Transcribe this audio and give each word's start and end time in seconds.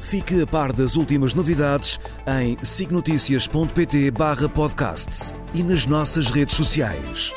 Fique 0.00 0.40
a 0.42 0.46
par 0.46 0.72
das 0.72 0.96
últimas 0.96 1.34
novidades 1.34 1.98
em 2.26 2.56
signoticias.pt 2.62 4.10
barra 4.12 4.48
podcast 4.48 5.34
e 5.52 5.62
nas 5.62 5.86
nossas 5.86 6.30
redes 6.30 6.54
sociais. 6.54 7.32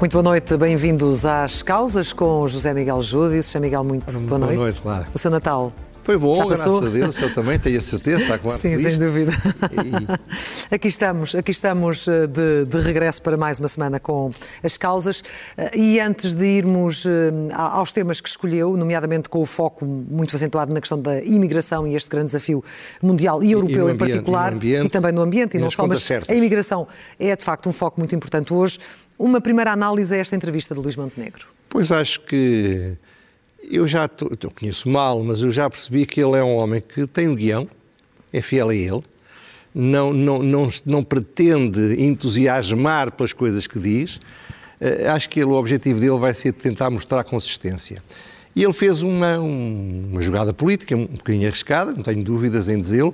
Muito 0.00 0.12
boa 0.12 0.22
noite, 0.22 0.56
bem-vindos 0.56 1.24
às 1.24 1.62
causas 1.62 2.12
com 2.12 2.46
José 2.46 2.74
Miguel 2.74 3.00
Júdice. 3.00 3.48
José 3.48 3.60
Miguel, 3.60 3.84
muito 3.84 4.18
boa 4.20 4.38
noite. 4.38 4.54
Boa 4.56 4.64
noite, 4.64 4.80
Clara. 4.82 5.06
O 5.14 5.18
seu 5.18 5.30
Natal 5.30 5.72
foi 6.04 6.18
bom, 6.18 6.34
Já 6.34 6.44
graças 6.44 6.66
a 6.66 6.88
Deus, 6.88 7.22
eu 7.22 7.34
também 7.34 7.58
tenho 7.58 7.78
a 7.78 7.80
certeza, 7.80 8.22
está 8.22 8.38
claro. 8.38 8.58
Sim, 8.58 8.76
sem 8.76 8.98
dúvida. 8.98 9.32
E... 9.72 10.74
Aqui 10.74 10.88
estamos, 10.88 11.34
aqui 11.34 11.50
estamos 11.50 12.06
eh, 12.06 12.26
de, 12.26 12.66
de, 12.66 12.78
regresso 12.78 13.22
para 13.22 13.38
mais 13.38 13.58
uma 13.58 13.68
semana 13.68 13.98
com 13.98 14.30
as 14.62 14.76
causas. 14.76 15.24
Eh, 15.56 15.78
e 15.78 16.00
antes 16.00 16.34
de 16.34 16.44
irmos 16.44 17.06
eh, 17.06 17.32
aos 17.54 17.90
temas 17.90 18.20
que 18.20 18.28
escolheu, 18.28 18.76
nomeadamente 18.76 19.30
com 19.30 19.40
o 19.40 19.46
foco 19.46 19.86
muito 19.86 20.36
acentuado 20.36 20.74
na 20.74 20.80
questão 20.80 21.00
da 21.00 21.22
imigração 21.22 21.86
e 21.86 21.94
este 21.94 22.10
grande 22.10 22.26
desafio 22.26 22.62
mundial 23.00 23.42
e 23.42 23.52
europeu 23.52 23.88
e 23.88 23.92
em 23.92 23.96
particular, 23.96 24.52
e, 24.52 24.56
ambiente, 24.56 24.86
e, 24.86 24.88
também 24.90 25.12
no 25.12 25.22
ambiente, 25.22 25.54
e, 25.54 25.58
e 25.58 25.60
não 25.60 25.70
só, 25.70 25.86
mas 25.86 26.02
certas. 26.02 26.28
a 26.28 26.36
imigração 26.36 26.86
é 27.18 27.34
de 27.34 27.42
facto 27.42 27.66
um 27.66 27.72
foco 27.72 27.98
muito 27.98 28.14
importante 28.14 28.52
hoje. 28.52 28.78
Uma 29.18 29.40
primeira 29.40 29.72
análise 29.72 30.14
a 30.14 30.18
esta 30.18 30.36
entrevista 30.36 30.74
de 30.74 30.80
Luís 30.82 30.96
Montenegro. 30.96 31.46
Pois 31.70 31.90
acho 31.90 32.20
que 32.20 32.98
eu 33.70 33.86
já 33.86 34.08
eu 34.42 34.50
conheço 34.50 34.88
mal, 34.88 35.22
mas 35.22 35.40
eu 35.40 35.50
já 35.50 35.68
percebi 35.68 36.06
que 36.06 36.20
ele 36.20 36.36
é 36.36 36.44
um 36.44 36.56
homem 36.56 36.80
que 36.80 37.06
tem 37.06 37.28
um 37.28 37.34
guião, 37.34 37.68
é 38.32 38.40
fiel 38.40 38.68
a 38.68 38.74
ele, 38.74 39.02
não, 39.74 40.12
não, 40.12 40.42
não, 40.42 40.68
não 40.86 41.04
pretende 41.04 42.00
entusiasmar 42.02 43.10
pelas 43.12 43.32
coisas 43.32 43.66
que 43.66 43.78
diz. 43.78 44.16
Uh, 44.80 45.10
acho 45.12 45.28
que 45.28 45.40
ele, 45.40 45.50
o 45.50 45.54
objetivo 45.54 45.98
dele 45.98 46.18
vai 46.18 46.32
ser 46.32 46.52
tentar 46.52 46.90
mostrar 46.90 47.24
consistência. 47.24 48.02
E 48.54 48.62
ele 48.62 48.72
fez 48.72 49.02
uma, 49.02 49.38
uma 49.38 50.22
jogada 50.22 50.54
política 50.54 50.96
um 50.96 51.06
bocadinho 51.06 51.48
arriscada, 51.48 51.92
não 51.92 52.02
tenho 52.02 52.22
dúvidas 52.22 52.68
em 52.68 52.80
dizê-lo. 52.80 53.12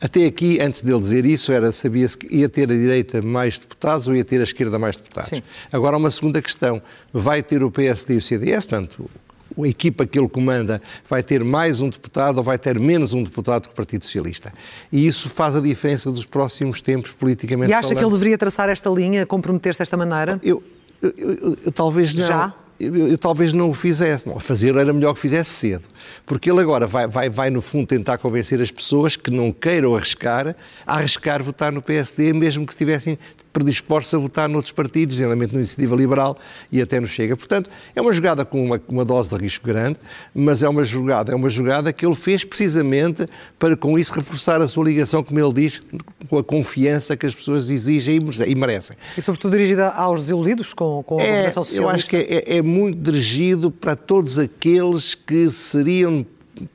Até 0.00 0.26
aqui, 0.26 0.60
antes 0.60 0.82
dele 0.82 1.00
dizer 1.00 1.24
isso, 1.24 1.50
era 1.50 1.72
sabia-se 1.72 2.18
que 2.18 2.32
ia 2.36 2.48
ter 2.48 2.70
a 2.70 2.74
direita 2.74 3.22
mais 3.22 3.58
deputados 3.58 4.06
ou 4.06 4.14
ia 4.14 4.24
ter 4.24 4.40
a 4.40 4.44
esquerda 4.44 4.78
mais 4.78 4.96
deputados. 4.98 5.30
Sim. 5.30 5.42
Agora, 5.72 5.96
uma 5.96 6.10
segunda 6.10 6.40
questão. 6.40 6.82
Vai 7.12 7.42
ter 7.42 7.62
o 7.64 7.70
PSD 7.70 8.14
e 8.14 8.16
o 8.18 8.22
CDS, 8.22 8.66
portanto, 8.66 9.10
a 9.58 9.68
equipa 9.68 10.06
que 10.06 10.18
ele 10.18 10.28
comanda 10.28 10.80
vai 11.08 11.22
ter 11.22 11.42
mais 11.44 11.80
um 11.80 11.88
deputado 11.88 12.38
ou 12.38 12.42
vai 12.42 12.58
ter 12.58 12.78
menos 12.78 13.12
um 13.12 13.22
deputado 13.22 13.62
que 13.64 13.72
o 13.72 13.74
Partido 13.74 14.04
Socialista. 14.04 14.52
E 14.92 15.06
isso 15.06 15.28
faz 15.28 15.56
a 15.56 15.60
diferença 15.60 16.10
dos 16.10 16.24
próximos 16.26 16.80
tempos 16.80 17.12
politicamente 17.12 17.70
E 17.70 17.74
acha 17.74 17.88
falando. 17.88 17.98
que 17.98 18.04
ele 18.04 18.12
deveria 18.12 18.38
traçar 18.38 18.68
esta 18.68 18.90
linha, 18.90 19.24
comprometer-se 19.26 19.78
desta 19.78 19.96
maneira? 19.96 20.40
Eu, 20.42 20.62
eu, 21.02 21.12
eu, 21.16 21.56
eu 21.66 21.72
talvez 21.72 22.14
não. 22.14 22.26
Já? 22.26 22.54
Eu, 22.78 23.08
eu, 23.08 23.18
talvez 23.18 23.52
não 23.52 23.70
o 23.70 23.74
fizesse. 23.74 24.28
Não, 24.28 24.38
fazer 24.38 24.76
era 24.76 24.92
melhor 24.92 25.14
que 25.14 25.20
fizesse 25.20 25.50
cedo. 25.50 25.88
Porque 26.24 26.50
ele 26.50 26.60
agora 26.60 26.86
vai, 26.86 27.06
vai, 27.06 27.28
vai, 27.28 27.50
no 27.50 27.62
fundo, 27.62 27.86
tentar 27.86 28.18
convencer 28.18 28.60
as 28.60 28.70
pessoas 28.70 29.16
que 29.16 29.30
não 29.30 29.52
queiram 29.52 29.96
arriscar, 29.96 30.54
a 30.86 30.96
arriscar 30.96 31.42
votar 31.42 31.72
no 31.72 31.80
PSD, 31.80 32.32
mesmo 32.32 32.66
que 32.66 32.72
estivessem 32.72 33.18
predispostos 33.56 34.12
a 34.12 34.18
votar 34.18 34.50
noutros 34.50 34.72
partidos, 34.72 35.16
geralmente 35.16 35.54
no 35.54 35.60
Iniciativa 35.60 35.96
Liberal 35.96 36.36
e 36.70 36.82
até 36.82 37.00
no 37.00 37.06
Chega. 37.06 37.34
Portanto, 37.34 37.70
é 37.94 38.02
uma 38.02 38.12
jogada 38.12 38.44
com 38.44 38.62
uma, 38.62 38.78
uma, 38.86 39.02
dose 39.02 39.30
de 39.30 39.36
risco 39.36 39.66
grande, 39.66 39.98
mas 40.34 40.62
é 40.62 40.68
uma 40.68 40.84
jogada, 40.84 41.32
é 41.32 41.34
uma 41.34 41.48
jogada 41.48 41.90
que 41.90 42.04
ele 42.04 42.14
fez 42.14 42.44
precisamente 42.44 43.26
para 43.58 43.74
com 43.74 43.98
isso 43.98 44.12
reforçar 44.12 44.60
a 44.60 44.68
sua 44.68 44.84
ligação, 44.84 45.22
como 45.22 45.40
ele 45.40 45.54
diz, 45.54 45.80
com 46.28 46.36
a 46.36 46.44
confiança 46.44 47.16
que 47.16 47.24
as 47.24 47.34
pessoas 47.34 47.70
exigem 47.70 48.20
e 48.46 48.54
merecem. 48.54 48.94
E 49.16 49.22
sobretudo 49.22 49.52
dirigida 49.52 49.88
aos 49.88 50.20
desiludidos 50.20 50.74
com, 50.74 51.02
com 51.02 51.18
a 51.18 51.22
é, 51.22 51.26
governação 51.26 51.64
socialista? 51.64 51.82
Eu 51.82 51.96
acho 51.96 52.10
que 52.10 52.16
é, 52.16 52.58
é 52.58 52.62
muito 52.66 52.98
dirigido 52.98 53.70
para 53.70 53.96
todos 53.96 54.38
aqueles 54.38 55.14
que 55.14 55.48
seriam 55.50 56.26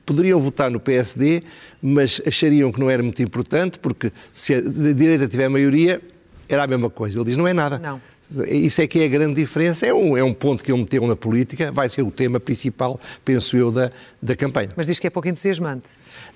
poderiam 0.06 0.40
votar 0.40 0.70
no 0.70 0.78
PSD, 0.78 1.42
mas 1.82 2.20
achariam 2.26 2.70
que 2.70 2.78
não 2.78 2.88
era 2.88 3.02
muito 3.02 3.20
importante, 3.22 3.78
porque 3.78 4.12
se 4.32 4.54
a 4.54 4.60
direita 4.60 5.26
tiver 5.26 5.48
maioria, 5.48 6.00
era 6.48 6.64
a 6.64 6.66
mesma 6.66 6.90
coisa. 6.90 7.18
Ele 7.18 7.24
diz, 7.24 7.36
não 7.36 7.48
é 7.48 7.52
nada. 7.52 7.78
Não. 7.78 8.00
Isso 8.48 8.80
é 8.80 8.86
que 8.86 9.00
é 9.00 9.04
a 9.04 9.08
grande 9.08 9.34
diferença. 9.34 9.84
É 9.84 9.92
um, 9.92 10.16
é 10.16 10.24
um 10.24 10.32
ponto 10.32 10.64
que 10.64 10.72
ele 10.72 10.80
meteu 10.80 11.06
na 11.06 11.14
política, 11.14 11.70
vai 11.70 11.88
ser 11.88 12.02
o 12.02 12.10
tema 12.10 12.40
principal, 12.40 12.98
penso 13.24 13.56
eu, 13.56 13.70
da, 13.70 13.90
da 14.22 14.34
campanha. 14.34 14.70
Mas 14.74 14.86
diz 14.86 14.98
que 14.98 15.06
é 15.06 15.10
pouco 15.10 15.28
entusiasmante. 15.28 15.88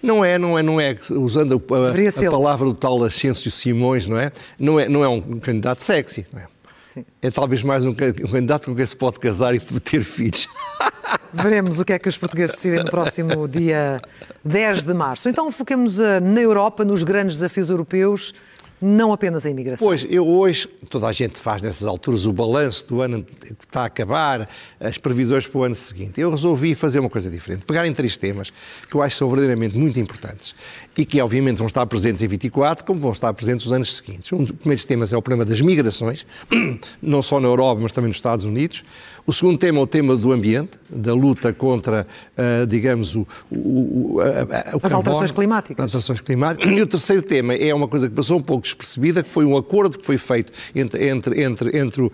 Não 0.03 0.25
é, 0.25 0.38
não 0.38 0.59
é, 0.59 0.62
não 0.62 0.81
é. 0.81 0.97
Usando 1.11 1.55
a, 1.55 2.27
a 2.27 2.31
palavra 2.31 2.67
do 2.67 2.75
tal 2.75 3.03
Ascêncio 3.03 3.50
Simões, 3.50 4.06
não 4.06 4.19
é? 4.19 4.31
Não 4.59 4.78
é, 4.78 4.88
não 4.88 5.03
é 5.03 5.09
um 5.09 5.21
candidato 5.38 5.83
sexy, 5.83 6.27
não 6.33 6.41
é? 6.41 6.47
Sim. 6.87 7.05
É 7.21 7.31
talvez 7.33 7.65
mais 7.65 7.85
um, 7.85 7.91
um 7.91 7.95
candidato 7.95 8.71
com 8.71 8.77
quem 8.77 8.87
se 8.87 8.95
pode 8.95 9.19
casar 9.19 9.55
e 9.55 9.59
ter 9.59 10.03
filhos. 10.05 10.49
Veremos 11.35 11.81
o 11.81 11.85
que 11.85 11.93
é 11.93 11.99
que 11.99 12.09
os 12.09 12.17
portugueses 12.17 12.55
decidem 12.55 12.85
no 12.85 12.91
próximo 12.91 13.49
dia 13.49 14.01
10 14.45 14.85
de 14.85 14.95
março. 14.95 15.29
Então 15.29 15.51
foquemos 15.51 15.99
na 15.99 16.41
Europa, 16.41 16.85
nos 16.85 17.03
grandes 17.03 17.37
desafios 17.37 17.69
europeus 17.69 18.33
não 18.81 19.13
apenas 19.13 19.47
a 19.47 19.51
imigração. 19.51 19.87
Pois, 19.87 20.07
eu 20.09 20.27
hoje, 20.27 20.69
toda 20.91 21.07
a 21.07 21.13
gente 21.13 21.39
faz 21.39 21.63
nessas 21.63 21.87
alturas 21.87 22.27
o 22.27 22.33
balanço 22.33 22.87
do 22.87 23.01
ano 23.01 23.25
que 23.25 23.53
está 23.53 23.83
a 23.83 23.85
acabar, 23.87 24.49
as 24.79 24.99
previsões 24.99 25.47
para 25.47 25.59
o 25.59 25.65
ano 25.65 25.75
seguinte. 25.75 26.21
Eu 26.21 26.31
resolvi 26.31 26.75
fazer 26.75 27.01
uma 27.01 27.09
coisa 27.09 27.31
diferente, 27.31 27.65
pegar 27.65 27.87
em 27.87 27.95
três 27.95 28.17
temas 28.17 28.53
que 28.89 28.95
eu 28.95 29.03
acho 29.03 29.15
que 29.15 29.19
são 29.19 29.29
verdadeiramente 29.29 29.77
muito 29.77 29.99
importantes 29.99 30.55
e 30.97 31.05
que 31.05 31.21
obviamente 31.21 31.59
vão 31.59 31.67
estar 31.67 31.84
presentes 31.87 32.23
em 32.23 32.27
24, 32.27 32.84
como 32.84 32.99
vão 32.99 33.12
estar 33.12 33.33
presentes 33.34 33.67
nos 33.67 33.73
anos 33.73 33.97
seguintes. 33.97 34.33
Um 34.33 34.39
dos 34.39 34.53
primeiros 34.53 34.84
temas 34.84 35.12
é 35.12 35.17
o 35.17 35.21
problema 35.21 35.45
das 35.45 35.61
migrações, 35.61 36.27
não 37.03 37.21
só 37.21 37.39
na 37.39 37.49
Europa, 37.49 37.81
mas 37.83 37.93
também 37.93 38.09
nos 38.09 38.17
Estados 38.17 38.45
Unidos. 38.45 38.83
O 39.27 39.33
segundo 39.33 39.59
tema 39.59 39.79
é 39.79 39.83
o 39.83 39.87
tema 39.87 40.17
do 40.17 40.33
ambiente, 40.33 40.79
da 40.89 41.12
luta 41.12 41.53
contra, 41.53 42.06
uh, 42.39 42.67
digamos, 42.67 43.15
o, 43.15 43.27
o, 43.51 44.21
a, 44.21 44.75
a, 44.75 44.87
as 44.87 44.93
alterações 44.93 45.33
climáticas. 45.33 45.85
As 45.85 45.95
alterações 45.95 46.21
climáticas. 46.21 46.71
E 46.77 46.83
o 46.83 46.87
terceiro 46.87 47.23
tema 47.23 47.55
é 47.55 47.75
uma 47.75 47.89
coisa 47.89 48.09
que 48.09 48.15
passou 48.15 48.39
um 48.39 48.43
pouco 48.43 48.62
despercebida, 48.62 49.23
que 49.23 49.31
foi 49.31 49.45
um 49.45 49.56
acordo 49.56 49.99
que 49.99 50.06
foi 50.06 50.19
feito 50.19 50.53
entre, 50.75 51.09
entre, 51.09 51.43
entre, 51.43 51.79
entre 51.79 52.12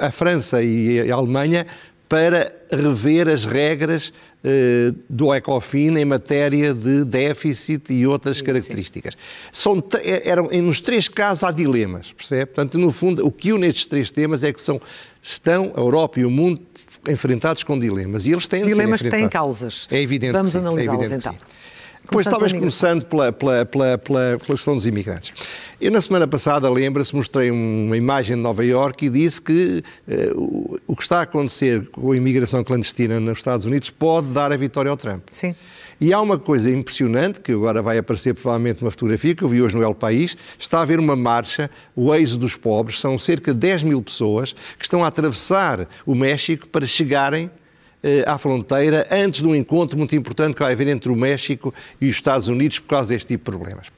a 0.00 0.10
França 0.10 0.62
e 0.62 1.10
a 1.10 1.14
Alemanha 1.14 1.66
para 2.08 2.50
rever 2.70 3.28
as 3.28 3.44
regras 3.44 4.12
do 5.08 5.34
ECOFIN 5.34 5.96
em 5.96 6.04
matéria 6.04 6.72
de 6.72 7.04
déficit 7.04 7.92
e 7.92 8.06
outras 8.06 8.40
características. 8.40 9.16
São, 9.52 9.82
eram, 10.24 10.48
nos 10.62 10.80
três 10.80 11.08
casos 11.08 11.44
há 11.44 11.50
dilemas, 11.50 12.12
percebe? 12.12 12.46
Portanto, 12.46 12.78
no 12.78 12.92
fundo, 12.92 13.26
o 13.26 13.32
que 13.32 13.52
une 13.52 13.66
estes 13.66 13.86
três 13.86 14.10
temas 14.10 14.44
é 14.44 14.52
que 14.52 14.60
são, 14.60 14.80
estão 15.20 15.72
a 15.76 15.80
Europa 15.80 16.20
e 16.20 16.24
o 16.24 16.30
mundo 16.30 16.62
enfrentados 17.08 17.62
com 17.62 17.78
dilemas. 17.78 18.26
E 18.26 18.32
eles 18.32 18.46
têm 18.46 18.64
Dilemas 18.64 19.02
que 19.02 19.10
têm 19.10 19.28
causas. 19.28 19.88
É 19.90 20.00
evidente. 20.00 20.32
Vamos 20.32 20.52
sim, 20.52 20.58
analisá-los 20.58 21.12
é 21.12 21.16
então. 21.16 21.36
Pois 22.10 22.24
talvez 22.24 22.52
começando 22.52 23.04
pela, 23.04 23.30
pela, 23.30 23.66
pela, 23.66 23.98
pela, 23.98 24.38
questão 24.38 24.74
dos 24.74 24.86
imigrantes. 24.86 25.32
Eu, 25.78 25.92
na 25.92 26.00
semana 26.00 26.26
passada, 26.26 26.68
lembra-se, 26.70 27.14
mostrei 27.14 27.50
uma 27.50 27.96
imagem 27.96 28.36
de 28.36 28.42
Nova 28.42 28.64
Iorque 28.64 29.06
e 29.06 29.10
disse 29.10 29.42
que 29.42 29.84
uh, 30.08 30.80
o 30.86 30.96
que 30.96 31.02
está 31.02 31.18
a 31.18 31.22
acontecer 31.22 31.86
com 31.88 32.10
a 32.10 32.16
imigração 32.16 32.64
clandestina 32.64 33.20
nos 33.20 33.38
Estados 33.38 33.66
Unidos 33.66 33.90
pode 33.90 34.28
dar 34.28 34.52
a 34.52 34.56
vitória 34.56 34.90
ao 34.90 34.96
Trump. 34.96 35.22
Sim. 35.30 35.54
E 36.00 36.12
há 36.12 36.20
uma 36.20 36.38
coisa 36.38 36.70
impressionante, 36.70 37.40
que 37.40 37.52
agora 37.52 37.82
vai 37.82 37.98
aparecer 37.98 38.32
provavelmente 38.32 38.82
uma 38.82 38.90
fotografia 38.90 39.34
que 39.34 39.42
eu 39.42 39.48
vi 39.48 39.60
hoje 39.60 39.74
no 39.76 39.82
El 39.82 39.94
País, 39.94 40.36
está 40.56 40.78
a 40.78 40.82
haver 40.82 41.00
uma 41.00 41.16
marcha, 41.16 41.68
o 41.94 42.14
êxodo 42.14 42.40
dos 42.40 42.54
pobres, 42.54 43.00
são 43.00 43.18
cerca 43.18 43.52
de 43.52 43.58
10 43.58 43.82
mil 43.82 44.00
pessoas 44.00 44.52
que 44.78 44.84
estão 44.84 45.04
a 45.04 45.08
atravessar 45.08 45.88
o 46.06 46.14
México 46.14 46.68
para 46.68 46.86
chegarem 46.86 47.50
à 48.26 48.38
fronteira 48.38 49.06
antes 49.10 49.40
de 49.40 49.46
um 49.46 49.54
encontro 49.54 49.98
muito 49.98 50.14
importante 50.14 50.54
que 50.54 50.62
vai 50.62 50.72
haver 50.72 50.88
entre 50.88 51.10
o 51.10 51.16
México 51.16 51.74
e 52.00 52.08
os 52.08 52.16
Estados 52.16 52.48
Unidos 52.48 52.78
por 52.78 52.88
causa 52.88 53.10
deste 53.10 53.28
tipo 53.28 53.50
de 53.50 53.56
problemas. 53.56 53.88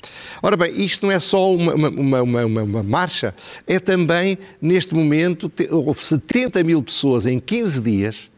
Ora 0.43 0.57
bem, 0.57 0.73
isto 0.81 1.07
não 1.07 1.13
é 1.13 1.21
só 1.21 1.55
uma, 1.55 1.75
uma, 1.75 2.23
uma, 2.23 2.45
uma 2.45 2.83
marcha, 2.83 3.35
é 3.67 3.79
também, 3.79 4.39
neste 4.61 4.95
momento, 4.95 5.53
houve 5.71 6.03
70 6.03 6.63
mil 6.65 6.83
pessoas 6.83 7.27
em 7.27 7.39
15 7.39 7.81
dias, 7.81 8.31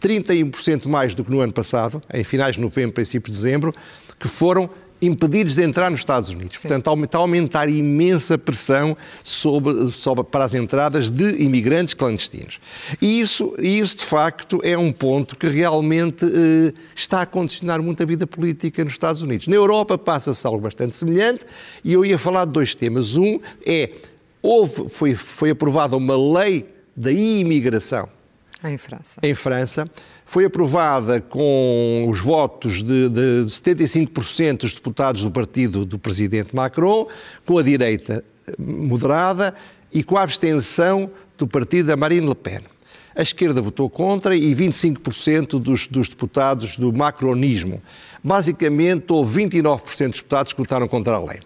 31% 0.00 0.86
mais 0.86 1.14
do 1.14 1.24
que 1.24 1.30
no 1.30 1.40
ano 1.40 1.52
passado, 1.52 2.00
em 2.12 2.24
finais 2.24 2.54
de 2.54 2.60
novembro, 2.60 2.92
princípio 2.92 3.30
de 3.30 3.36
dezembro, 3.36 3.72
que 4.18 4.28
foram 4.28 4.70
impedidos 5.00 5.54
de 5.54 5.62
entrar 5.62 5.90
nos 5.90 6.00
Estados 6.00 6.28
Unidos. 6.28 6.56
Sim. 6.56 6.68
Portanto, 6.68 7.04
está 7.04 7.18
a 7.18 7.20
aumentar 7.20 7.68
imensa 7.68 8.38
pressão 8.38 8.96
sobre, 9.22 9.92
sobre, 9.92 10.24
para 10.24 10.44
as 10.44 10.54
entradas 10.54 11.10
de 11.10 11.42
imigrantes 11.42 11.94
clandestinos. 11.94 12.60
E 13.00 13.20
isso, 13.20 13.54
isso, 13.58 13.98
de 13.98 14.04
facto, 14.04 14.60
é 14.62 14.76
um 14.76 14.92
ponto 14.92 15.36
que 15.36 15.48
realmente 15.48 16.24
eh, 16.24 16.72
está 16.94 17.22
a 17.22 17.26
condicionar 17.26 17.82
muito 17.82 18.02
a 18.02 18.06
vida 18.06 18.26
política 18.26 18.82
nos 18.84 18.94
Estados 18.94 19.22
Unidos. 19.22 19.46
Na 19.46 19.56
Europa 19.56 19.98
passa-se 19.98 20.46
algo 20.46 20.60
bastante 20.60 20.96
semelhante 20.96 21.44
e 21.84 21.92
eu 21.92 22.04
ia 22.04 22.18
falar 22.18 22.44
de 22.44 22.52
dois 22.52 22.74
temas. 22.74 23.16
Um 23.16 23.38
é, 23.66 23.90
houve, 24.42 24.88
foi, 24.88 25.14
foi 25.14 25.50
aprovada 25.50 25.96
uma 25.96 26.16
lei 26.16 26.66
da 26.96 27.12
imigração. 27.12 28.08
Em 28.64 28.78
França. 28.78 29.20
Em 29.22 29.34
França 29.34 29.90
foi 30.26 30.44
aprovada 30.44 31.20
com 31.20 32.06
os 32.10 32.20
votos 32.20 32.82
de, 32.82 33.08
de 33.08 33.44
75% 33.46 34.58
dos 34.58 34.74
deputados 34.74 35.22
do 35.22 35.30
partido 35.30 35.86
do 35.86 35.98
presidente 36.00 36.54
Macron, 36.54 37.06
com 37.46 37.56
a 37.56 37.62
direita 37.62 38.24
moderada 38.58 39.54
e 39.92 40.02
com 40.02 40.16
a 40.16 40.22
abstenção 40.22 41.08
do 41.38 41.46
partido 41.46 41.86
da 41.86 41.96
Marine 41.96 42.26
Le 42.26 42.34
Pen. 42.34 42.60
A 43.14 43.22
esquerda 43.22 43.62
votou 43.62 43.88
contra 43.88 44.36
e 44.36 44.54
25% 44.54 45.60
dos, 45.60 45.86
dos, 45.86 46.08
deputados 46.08 46.76
do 46.76 46.92
macronismo. 46.92 47.80
Basicamente, 48.22 49.10
houve 49.10 49.44
29% 49.44 50.10
dos 50.10 50.16
deputados 50.18 50.52
que 50.52 50.58
votaram 50.58 50.88
contra 50.88 51.14
a 51.14 51.20
lei. 51.20 51.40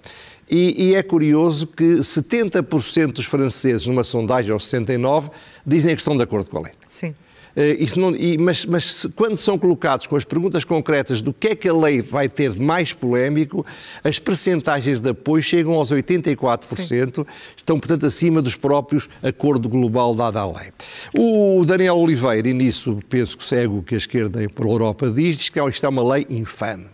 E, 0.51 0.89
e, 0.89 0.95
é 0.97 1.03
curioso 1.03 1.67
que 1.69 1.99
70% 1.99 3.13
dos 3.13 3.27
franceses, 3.27 3.87
numa 3.87 4.03
sondagem 4.03 4.51
aos 4.51 4.65
69, 4.65 5.31
dizem 5.65 5.95
que 5.95 6.01
estão 6.01 6.17
de 6.17 6.25
acordo 6.25 6.51
com 6.51 6.59
a 6.59 6.63
lei. 6.63 6.73
Sim. 6.89 7.15
Uh, 7.57 8.01
não, 8.01 8.15
e, 8.15 8.39
mas, 8.39 8.65
mas, 8.65 9.07
quando 9.17 9.37
são 9.37 9.59
colocados 9.59 10.07
com 10.07 10.17
as 10.17 10.25
perguntas 10.25 10.65
concretas 10.65 11.21
do 11.21 11.33
que 11.33 11.49
é 11.49 11.55
que 11.57 11.69
a 11.69 11.73
lei 11.73 12.01
vai 12.01 12.29
ter 12.29 12.53
de 12.53 12.61
mais 12.61 12.93
polémico, 12.93 13.67
as 14.05 14.19
percentagens 14.19 15.01
de 15.01 15.11
apoio 15.11 15.43
chegam 15.43 15.75
aos 15.75 15.91
84%, 15.91 16.67
Sim. 16.67 17.27
estão, 17.57 17.79
portanto, 17.79 18.07
acima 18.07 18.41
dos 18.41 18.55
próprios 18.55 19.09
acordo 19.23 19.69
global 19.69 20.15
dado 20.15 20.39
à 20.39 20.47
lei. 20.47 20.71
O 21.17 21.65
Daniel 21.65 21.97
Oliveira, 21.97 22.49
e 22.49 22.55
nisso 22.55 23.01
penso 23.09 23.37
que 23.37 23.45
segue 23.45 23.75
o 23.75 23.83
que 23.83 23.95
a 23.95 23.99
esquerda 23.99 24.49
por 24.55 24.67
Europa 24.67 25.11
diz, 25.11 25.39
diz 25.39 25.49
que 25.49 25.59
é, 25.59 25.69
isto 25.69 25.85
é 25.85 25.89
uma 25.89 26.15
lei 26.15 26.27
infame. 26.31 26.87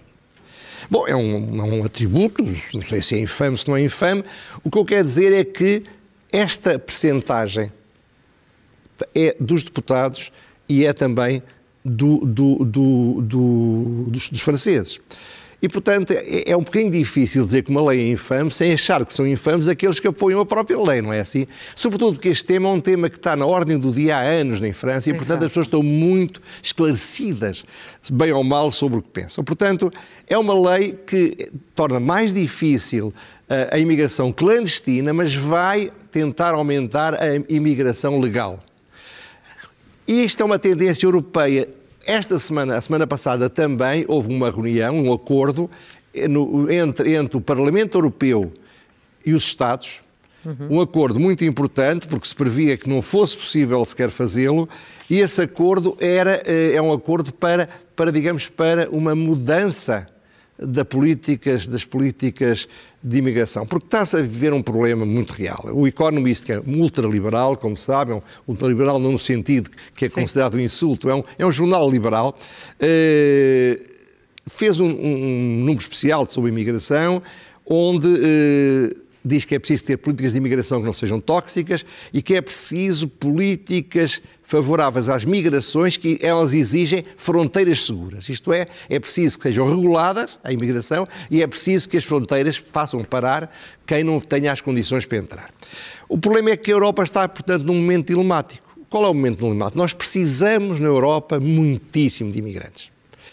Bom, 0.88 1.06
é 1.06 1.16
um, 1.16 1.60
é 1.60 1.64
um 1.64 1.84
atributo, 1.84 2.44
não 2.72 2.82
sei 2.82 3.02
se 3.02 3.16
é 3.16 3.18
infame, 3.18 3.58
se 3.58 3.66
não 3.68 3.76
é 3.76 3.82
infame. 3.82 4.24
O 4.62 4.70
que 4.70 4.78
eu 4.78 4.84
quero 4.84 5.04
dizer 5.04 5.32
é 5.32 5.44
que 5.44 5.82
esta 6.32 6.78
percentagem 6.78 7.72
é 9.14 9.36
dos 9.38 9.62
deputados 9.62 10.32
e 10.68 10.84
é 10.84 10.92
também 10.92 11.42
do, 11.84 12.18
do, 12.26 12.64
do, 12.64 13.22
dos, 13.22 14.28
dos, 14.28 14.40
franceses. 14.40 15.00
E, 15.62 15.68
portanto, 15.68 16.10
é, 16.10 16.50
é, 16.50 16.56
um 16.56 16.62
bocadinho 16.62 16.90
difícil 16.90 17.44
dizer 17.46 17.62
que 17.62 17.70
uma 17.70 17.84
lei 17.88 18.00
é 18.00 18.08
infame 18.10 18.50
sem 18.50 18.72
achar 18.72 19.04
que 19.06 19.14
são 19.14 19.26
infames 19.26 19.68
aqueles 19.68 19.98
que 19.98 20.06
apoiam 20.06 20.40
a 20.40 20.46
própria 20.46 20.78
lei, 20.78 21.00
não 21.00 21.12
é 21.12 21.20
assim? 21.20 21.46
Sobretudo 21.74 22.14
porque 22.14 22.28
este 22.28 22.44
tema 22.44 22.68
é 22.68 22.72
um 22.72 22.80
tema 22.80 23.08
que 23.08 23.16
está 23.16 23.34
na 23.36 23.46
ordem 23.46 23.78
do 23.78 23.90
dia 23.90 24.18
há 24.18 24.20
anos 24.20 24.60
em 24.62 24.72
França 24.72 25.10
e, 25.10 25.14
portanto, 25.14 25.44
as 25.44 25.48
pessoas 25.52 25.66
estão 25.66 25.82
muito 25.82 26.42
esclarecidas, 26.62 27.64
bem 28.10 28.32
ou 28.32 28.44
mal, 28.44 28.70
sobre 28.70 28.98
o 28.98 29.02
que 29.02 29.08
pensam. 29.08 29.42
Portanto, 29.44 29.90
é 30.26 30.36
uma 30.36 30.72
lei 30.72 30.92
que 31.06 31.50
torna 31.74 32.00
mais 32.00 32.34
difícil 32.34 33.14
a, 33.48 33.76
a 33.76 33.78
imigração 33.78 34.32
clandestina, 34.32 35.14
mas 35.14 35.34
vai 35.34 35.90
tentar 36.10 36.54
aumentar 36.54 37.14
a 37.14 37.34
imigração 37.48 38.20
legal. 38.20 38.62
E 40.06 40.24
isto 40.24 40.40
é 40.42 40.44
uma 40.44 40.58
tendência 40.58 41.06
europeia. 41.06 41.68
Esta 42.06 42.38
semana, 42.38 42.76
a 42.76 42.80
semana 42.80 43.06
passada 43.06 43.50
também, 43.50 44.04
houve 44.06 44.32
uma 44.32 44.50
reunião, 44.50 44.96
um 45.00 45.12
acordo 45.12 45.68
no, 46.28 46.70
entre, 46.70 47.14
entre 47.14 47.36
o 47.36 47.40
Parlamento 47.40 47.98
Europeu 47.98 48.52
e 49.24 49.34
os 49.34 49.42
Estados, 49.42 50.02
uhum. 50.44 50.76
um 50.76 50.80
acordo 50.80 51.18
muito 51.18 51.44
importante, 51.44 52.06
porque 52.06 52.28
se 52.28 52.34
previa 52.34 52.76
que 52.76 52.88
não 52.88 53.02
fosse 53.02 53.36
possível 53.36 53.84
sequer 53.84 54.10
fazê-lo, 54.10 54.68
e 55.10 55.20
esse 55.20 55.42
acordo 55.42 55.96
era, 56.00 56.42
eh, 56.46 56.74
é 56.74 56.80
um 56.80 56.92
acordo 56.92 57.32
para, 57.32 57.68
para, 57.96 58.12
digamos, 58.12 58.48
para 58.48 58.88
uma 58.90 59.14
mudança 59.16 60.08
das 60.58 60.84
políticas, 60.84 61.66
das 61.66 61.84
políticas 61.84 62.68
de 63.02 63.18
imigração, 63.18 63.66
porque 63.66 63.86
está-se 63.86 64.16
a 64.16 64.20
viver 64.20 64.52
um 64.52 64.62
problema 64.62 65.06
muito 65.06 65.32
real. 65.32 65.68
O 65.72 65.86
Economist, 65.86 66.44
que 66.44 66.52
é 66.52 66.58
ultraliberal, 66.58 67.56
como 67.56 67.76
sabem, 67.76 68.20
ultraliberal 68.46 68.98
não 68.98 69.12
no 69.12 69.18
sentido 69.18 69.70
que 69.94 70.06
é 70.06 70.08
Sim. 70.08 70.22
considerado 70.22 70.54
um 70.54 70.60
insulto, 70.60 71.08
é 71.08 71.14
um, 71.14 71.22
é 71.38 71.46
um 71.46 71.52
jornal 71.52 71.88
liberal, 71.88 72.36
eh, 72.80 73.80
fez 74.46 74.80
um, 74.80 74.88
um, 74.88 75.58
número 75.60 75.80
especial 75.80 76.26
sobre 76.26 76.50
imigração, 76.50 77.22
onde 77.64 78.08
eh, 78.08 79.05
diz 79.26 79.44
que 79.44 79.54
é 79.54 79.58
preciso 79.58 79.84
ter 79.84 79.96
políticas 79.96 80.32
de 80.32 80.38
imigração 80.38 80.80
que 80.80 80.86
não 80.86 80.92
sejam 80.92 81.20
tóxicas 81.20 81.84
e 82.12 82.22
que 82.22 82.34
é 82.34 82.40
preciso 82.40 83.08
políticas 83.08 84.22
favoráveis 84.42 85.08
às 85.08 85.24
migrações 85.24 85.96
que 85.96 86.18
elas 86.22 86.54
exigem 86.54 87.04
fronteiras 87.16 87.84
seguras. 87.84 88.28
Isto 88.28 88.52
é, 88.52 88.66
é 88.88 89.00
preciso 89.00 89.36
que 89.36 89.42
sejam 89.42 89.68
reguladas 89.68 90.38
a 90.44 90.52
imigração 90.52 91.06
e 91.30 91.42
é 91.42 91.46
preciso 91.46 91.88
que 91.88 91.96
as 91.96 92.04
fronteiras 92.04 92.56
façam 92.56 93.02
parar 93.02 93.52
quem 93.84 94.04
não 94.04 94.20
tenha 94.20 94.52
as 94.52 94.60
condições 94.60 95.04
para 95.04 95.18
entrar. 95.18 95.50
O 96.08 96.16
problema 96.16 96.50
é 96.50 96.56
que 96.56 96.70
a 96.70 96.74
Europa 96.74 97.02
está, 97.02 97.28
portanto, 97.28 97.64
num 97.64 97.74
momento 97.74 98.08
dilemático. 98.08 98.64
Qual 98.88 99.04
é 99.04 99.08
o 99.08 99.14
momento 99.14 99.40
dilemático? 99.40 99.78
Nós 99.78 99.92
precisamos 99.92 100.78
na 100.78 100.86
Europa 100.86 101.40
muitíssimo 101.40 102.30
de 102.30 102.38
imigrantes. 102.38 102.90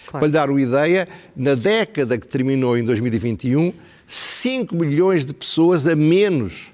Claro. 0.07 0.19
Para 0.19 0.27
lhe 0.27 0.33
dar 0.33 0.49
uma 0.49 0.61
ideia, 0.61 1.07
na 1.35 1.53
década 1.53 2.17
que 2.17 2.25
terminou 2.25 2.75
em 2.75 2.83
2021, 2.83 3.71
5 4.13 4.75
milhões 4.75 5.25
de 5.25 5.33
pessoas 5.33 5.87
a 5.87 5.95
menos 5.95 6.71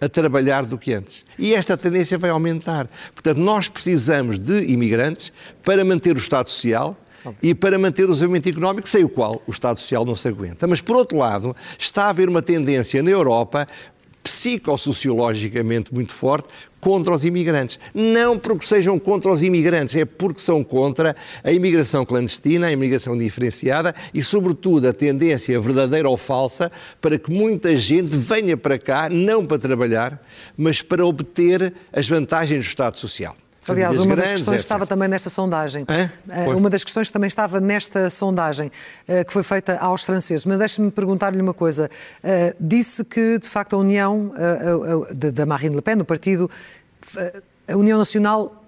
a 0.00 0.08
trabalhar 0.08 0.66
do 0.66 0.76
que 0.76 0.92
antes. 0.92 1.24
E 1.38 1.54
esta 1.54 1.76
tendência 1.76 2.18
vai 2.18 2.30
aumentar. 2.30 2.88
Portanto, 3.14 3.38
nós 3.38 3.68
precisamos 3.68 4.36
de 4.36 4.64
imigrantes 4.72 5.32
para 5.62 5.84
manter 5.84 6.16
o 6.16 6.18
Estado 6.18 6.50
Social, 6.50 6.96
e 7.40 7.54
para 7.54 7.78
manter 7.78 8.04
o 8.04 8.08
desenvolvimento 8.08 8.48
económico, 8.48 8.88
sem 8.88 9.04
o 9.04 9.08
qual 9.08 9.40
o 9.46 9.50
Estado 9.50 9.78
Social 9.78 10.04
não 10.04 10.16
se 10.16 10.26
aguenta. 10.26 10.66
Mas, 10.66 10.80
por 10.80 10.96
outro 10.96 11.16
lado, 11.16 11.54
está 11.78 12.06
a 12.06 12.08
haver 12.08 12.28
uma 12.28 12.42
tendência 12.42 13.02
na 13.02 13.10
Europa 13.10 13.68
psicossociologicamente 14.22 15.92
muito 15.92 16.12
forte 16.12 16.48
contra 16.80 17.14
os 17.14 17.24
imigrantes. 17.24 17.78
Não 17.94 18.38
porque 18.38 18.66
sejam 18.66 18.98
contra 18.98 19.30
os 19.30 19.42
imigrantes, 19.42 19.94
é 19.94 20.04
porque 20.04 20.40
são 20.40 20.64
contra 20.64 21.14
a 21.44 21.52
imigração 21.52 22.04
clandestina, 22.04 22.66
a 22.66 22.72
imigração 22.72 23.16
diferenciada 23.16 23.94
e, 24.12 24.22
sobretudo, 24.22 24.88
a 24.88 24.92
tendência 24.92 25.58
verdadeira 25.60 26.08
ou 26.08 26.16
falsa 26.16 26.72
para 27.00 27.18
que 27.18 27.30
muita 27.30 27.76
gente 27.76 28.16
venha 28.16 28.56
para 28.56 28.78
cá, 28.78 29.08
não 29.08 29.46
para 29.46 29.58
trabalhar, 29.58 30.20
mas 30.56 30.82
para 30.82 31.06
obter 31.06 31.72
as 31.92 32.08
vantagens 32.08 32.64
do 32.64 32.68
Estado 32.68 32.98
Social. 32.98 33.36
Aliás, 33.68 33.98
uma 33.98 34.16
das 34.16 34.30
questões 34.30 34.60
estava 34.60 34.86
também 34.86 35.08
nesta 35.08 35.30
sondagem. 35.30 35.84
É? 35.88 36.48
Uma 36.48 36.70
das 36.70 36.84
questões 36.84 37.10
também 37.10 37.28
estava 37.28 37.60
nesta 37.60 38.10
sondagem 38.10 38.70
eh, 39.06 39.24
que 39.24 39.32
foi 39.32 39.42
feita 39.42 39.78
aos 39.78 40.02
franceses. 40.02 40.44
Mas 40.46 40.58
deixe-me 40.58 40.90
perguntar-lhe 40.90 41.40
uma 41.40 41.54
coisa. 41.54 41.90
Eh, 42.22 42.54
disse 42.58 43.04
que, 43.04 43.38
de 43.38 43.48
facto, 43.48 43.76
a 43.76 43.78
União 43.78 44.32
da 45.14 45.46
Marine 45.46 45.74
Le 45.74 45.82
Pen, 45.82 45.96
o 46.00 46.04
partido, 46.04 46.50
a 47.68 47.76
União 47.76 47.98
Nacional 47.98 48.64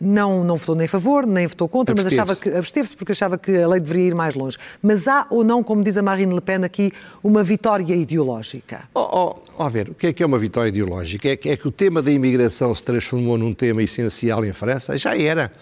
não, 0.00 0.42
não 0.42 0.56
votou 0.56 0.74
nem 0.74 0.86
a 0.86 0.88
favor, 0.88 1.26
nem 1.26 1.46
votou 1.46 1.68
contra, 1.68 1.94
mas 1.94 2.06
achava 2.06 2.34
que 2.34 2.48
absteve-se 2.48 2.96
porque 2.96 3.12
achava 3.12 3.36
que 3.36 3.54
a 3.56 3.68
lei 3.68 3.80
deveria 3.80 4.08
ir 4.08 4.14
mais 4.14 4.34
longe. 4.34 4.56
Mas 4.82 5.06
há 5.06 5.26
ou 5.28 5.44
não, 5.44 5.62
como 5.62 5.84
diz 5.84 5.96
a 5.98 6.02
Marine 6.02 6.32
Le 6.32 6.40
Pen 6.40 6.64
aqui, 6.64 6.90
uma 7.22 7.42
vitória 7.42 7.94
ideológica? 7.94 8.88
Oh, 8.94 9.36
oh, 9.58 9.62
a 9.62 9.68
ver, 9.68 9.90
o 9.90 9.94
que 9.94 10.06
é 10.06 10.12
que 10.12 10.22
é 10.22 10.26
uma 10.26 10.38
vitória 10.38 10.70
ideológica? 10.70 11.28
É 11.28 11.36
que, 11.36 11.50
é 11.50 11.56
que 11.56 11.68
o 11.68 11.70
tema 11.70 12.00
da 12.00 12.10
imigração 12.10 12.74
se 12.74 12.82
transformou 12.82 13.36
num 13.36 13.52
tema 13.52 13.82
essencial 13.82 14.44
em 14.44 14.52
França? 14.52 14.96
Já 14.96 15.16
era. 15.16 15.52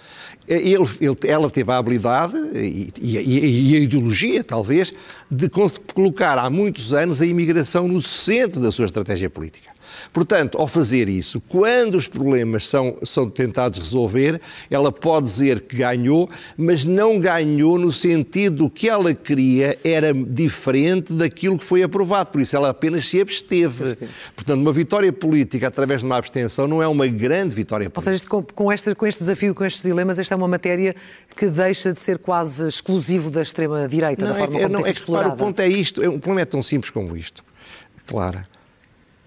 Ele, 0.47 0.89
ele, 1.01 1.17
ela 1.27 1.51
teve 1.51 1.71
a 1.71 1.77
habilidade 1.77 2.35
e, 2.55 2.91
e, 3.01 3.73
e, 3.73 3.77
a 3.77 3.81
ideologia, 3.81 4.43
talvez, 4.43 4.95
de 5.31 5.51
colocar 5.95 6.39
há 6.39 6.49
muitos 6.49 6.95
anos 6.95 7.21
a 7.21 7.27
imigração 7.27 7.87
no 7.87 8.01
centro 8.01 8.61
da 8.61 8.73
sua 8.73 8.87
estratégia 8.87 9.29
política. 9.29 9.78
Portanto, 10.13 10.59
ao 10.59 10.67
fazer 10.67 11.09
isso, 11.09 11.41
quando 11.49 11.95
os 11.95 12.09
problemas 12.09 12.67
são, 12.67 12.97
são 13.03 13.29
tentados 13.29 13.79
resolver, 13.79 14.41
ela 14.71 14.91
pode 14.91 15.27
dizer 15.27 15.61
que 15.63 15.77
ganhou, 15.77 16.29
mas 16.57 16.85
não 16.85 17.19
ganhou 17.21 17.79
no 17.79 17.93
sentido 17.93 18.57
do 18.57 18.71
que 18.71 18.89
ela 18.89 19.15
queria 19.15 19.79
era 19.85 20.13
diferente 20.13 21.13
daquilo 21.13 21.59
que 21.59 21.65
foi 21.65 21.83
aprovado. 21.83 22.31
Por 22.31 22.41
isso, 22.41 22.57
ela 22.57 22.71
apenas 22.71 23.07
se 23.07 23.21
absteve. 23.21 23.97
Portanto, 24.35 24.61
uma 24.61 24.73
vitória 24.73 25.13
política 25.13 25.69
através 25.69 26.01
de 26.01 26.07
uma 26.07 26.17
abstenção 26.17 26.67
não 26.67 26.83
é 26.83 26.89
uma 26.89 27.07
grande 27.07 27.55
vitória 27.55 27.89
política. 27.89 28.11
Ou 28.11 28.17
seja, 28.17 28.29
com, 28.29 28.43
com, 28.43 28.73
este, 28.73 28.95
com 28.95 29.07
este 29.07 29.21
desafio, 29.21 29.55
com 29.55 29.65
estes 29.65 29.83
dilemas, 29.83 30.19
esta 30.19 30.35
é 30.35 30.37
uma 30.37 30.49
matéria 30.49 30.95
que 31.37 31.47
deixa 31.47 31.93
de 31.93 32.01
ser 32.01 32.19
quase 32.19 32.67
exclusivo 32.67 33.31
da 33.31 33.43
extrema-direita, 33.43 34.27
da 34.27 34.35
forma 34.35 34.59
é, 34.59 34.63
como 34.63 34.73
não, 34.73 34.81
tem 34.81 34.91
é 34.91 34.95
sido 34.95 35.03
explorada. 35.03 35.35
o 35.35 35.37
ponto 35.37 35.61
é 35.61 35.69
isto, 35.69 36.03
é, 36.03 36.09
o 36.09 36.19
problema 36.19 36.43
é 36.43 36.45
tão 36.45 36.63
simples 36.63 36.91
como 36.91 37.17
isto. 37.17 37.45
Clara 38.07 38.45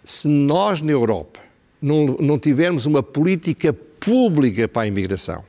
se 0.04 0.28
nós 0.28 0.82
na 0.82 0.92
Europa 0.92 1.40
não, 1.82 2.18
não 2.20 2.40
tivermos 2.40 2.86
uma 2.86 3.02
política 3.04 3.74
pública 3.74 4.68
para 4.68 4.84
a 4.84 4.88
imigração, 4.88 5.44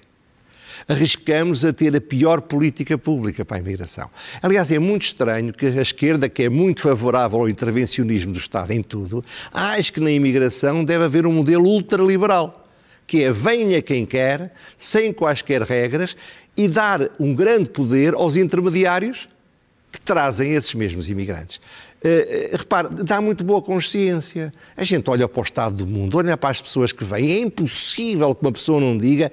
arriscamos 0.88 1.64
a 1.64 1.72
ter 1.72 1.94
a 1.94 2.00
pior 2.00 2.40
política 2.40 2.98
pública 2.98 3.44
para 3.44 3.56
a 3.56 3.60
imigração. 3.60 4.10
Aliás, 4.42 4.70
é 4.72 4.78
muito 4.78 5.02
estranho 5.02 5.52
que 5.52 5.66
a 5.66 5.82
esquerda, 5.82 6.28
que 6.28 6.44
é 6.44 6.48
muito 6.48 6.82
favorável 6.82 7.40
ao 7.40 7.48
intervencionismo 7.48 8.32
do 8.32 8.38
Estado 8.38 8.72
em 8.72 8.82
tudo, 8.82 9.24
ache 9.52 9.92
que 9.92 10.00
na 10.00 10.10
imigração 10.10 10.84
deve 10.84 11.04
haver 11.04 11.26
um 11.26 11.32
modelo 11.32 11.66
ultraliberal, 11.66 12.64
que 13.06 13.22
é 13.22 13.32
venha 13.32 13.80
quem 13.82 14.04
quer, 14.04 14.54
sem 14.78 15.12
quaisquer 15.12 15.62
regras, 15.62 16.16
e 16.56 16.68
dar 16.68 17.10
um 17.18 17.34
grande 17.34 17.70
poder 17.70 18.14
aos 18.14 18.36
intermediários 18.36 19.28
que 19.90 20.00
trazem 20.00 20.54
esses 20.54 20.74
mesmos 20.74 21.08
imigrantes. 21.08 21.60
Uh, 22.04 22.56
repare, 22.56 22.88
dá 23.04 23.20
muito 23.20 23.44
boa 23.44 23.62
consciência. 23.62 24.52
A 24.76 24.82
gente 24.82 25.08
olha 25.08 25.28
para 25.28 25.40
o 25.40 25.42
estado 25.44 25.76
do 25.76 25.86
mundo, 25.86 26.18
olha 26.18 26.36
para 26.36 26.50
as 26.50 26.60
pessoas 26.60 26.90
que 26.90 27.04
vêm. 27.04 27.30
É 27.30 27.38
impossível 27.38 28.34
que 28.34 28.42
uma 28.42 28.50
pessoa 28.50 28.80
não 28.80 28.98
diga 28.98 29.30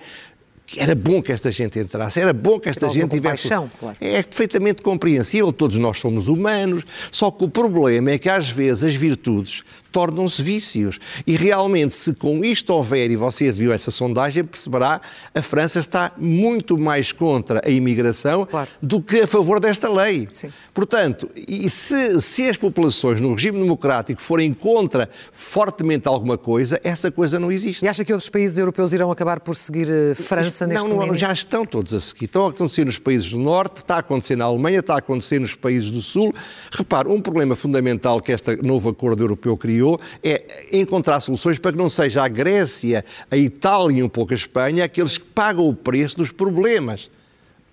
era 0.77 0.95
bom 0.95 1.21
que 1.21 1.31
esta 1.31 1.51
gente 1.51 1.79
entrasse, 1.79 2.19
era 2.19 2.33
bom 2.33 2.59
que 2.59 2.69
esta 2.69 2.85
era 2.85 2.93
gente 2.93 3.11
tivesse. 3.11 3.49
Paixão, 3.49 3.71
claro. 3.79 3.97
É 3.99 4.21
perfeitamente 4.23 4.81
compreensível, 4.81 5.51
todos 5.51 5.77
nós 5.77 5.97
somos 5.97 6.27
humanos, 6.27 6.85
só 7.11 7.31
que 7.31 7.43
o 7.43 7.49
problema 7.49 8.11
é 8.11 8.17
que 8.17 8.29
às 8.29 8.49
vezes 8.49 8.83
as 8.83 8.95
virtudes 8.95 9.63
tornam-se 9.91 10.41
vícios. 10.41 10.99
E 11.25 11.35
realmente, 11.35 11.95
se 11.95 12.13
com 12.13 12.43
isto 12.43 12.71
houver, 12.73 13.09
e 13.09 13.15
você 13.15 13.51
viu 13.51 13.73
essa 13.73 13.91
sondagem, 13.91 14.43
perceberá, 14.43 15.01
a 15.33 15.41
França 15.41 15.79
está 15.79 16.11
muito 16.17 16.77
mais 16.77 17.11
contra 17.11 17.61
a 17.65 17.69
imigração 17.69 18.45
claro. 18.45 18.69
do 18.81 19.01
que 19.01 19.21
a 19.21 19.27
favor 19.27 19.59
desta 19.59 19.91
lei. 19.91 20.27
Sim. 20.31 20.51
Portanto, 20.73 21.29
e 21.35 21.69
se, 21.69 22.21
se 22.21 22.49
as 22.49 22.57
populações 22.57 23.19
no 23.19 23.33
regime 23.33 23.59
democrático 23.59 24.21
forem 24.21 24.53
contra 24.53 25.09
fortemente 25.31 26.07
alguma 26.07 26.37
coisa, 26.37 26.79
essa 26.83 27.11
coisa 27.11 27.39
não 27.39 27.51
existe. 27.51 27.83
E 27.83 27.87
acha 27.87 28.05
que 28.05 28.13
outros 28.13 28.29
países 28.29 28.57
europeus 28.57 28.93
irão 28.93 29.11
acabar 29.11 29.39
por 29.39 29.55
seguir 29.55 29.87
a 29.91 30.15
França 30.15 30.58
não, 30.65 30.73
neste 30.73 30.87
não, 30.87 30.95
momento? 30.95 31.15
Já 31.15 31.31
estão 31.31 31.65
todos 31.65 31.93
a 31.93 31.99
seguir. 31.99 32.25
Estão 32.25 32.45
a 32.45 32.49
acontecer 32.49 32.85
nos 32.85 32.97
países 32.97 33.31
do 33.31 33.39
Norte, 33.39 33.77
está 33.77 33.95
a 33.95 33.99
acontecer 33.99 34.35
na 34.35 34.45
Alemanha, 34.45 34.79
está 34.79 34.95
a 34.95 34.99
acontecer 34.99 35.39
nos 35.39 35.55
países 35.55 35.91
do 35.91 36.01
Sul. 36.01 36.33
Repare, 36.71 37.09
um 37.09 37.21
problema 37.21 37.55
fundamental 37.55 38.21
que 38.21 38.31
este 38.31 38.55
novo 38.61 38.89
acordo 38.89 39.23
europeu 39.23 39.55
criou 39.57 39.99
é 40.23 40.67
encontrar 40.71 41.19
soluções 41.21 41.59
para 41.59 41.71
que 41.71 41.77
não 41.77 41.89
seja 41.89 42.23
a 42.23 42.27
Grécia, 42.27 43.03
a 43.29 43.37
Itália 43.37 43.99
e 43.99 44.03
um 44.03 44.09
pouco 44.09 44.33
a 44.33 44.35
Espanha 44.35 44.85
aqueles 44.85 45.17
que 45.17 45.25
pagam 45.25 45.67
o 45.67 45.73
preço 45.73 46.17
dos 46.17 46.31
problemas 46.31 47.09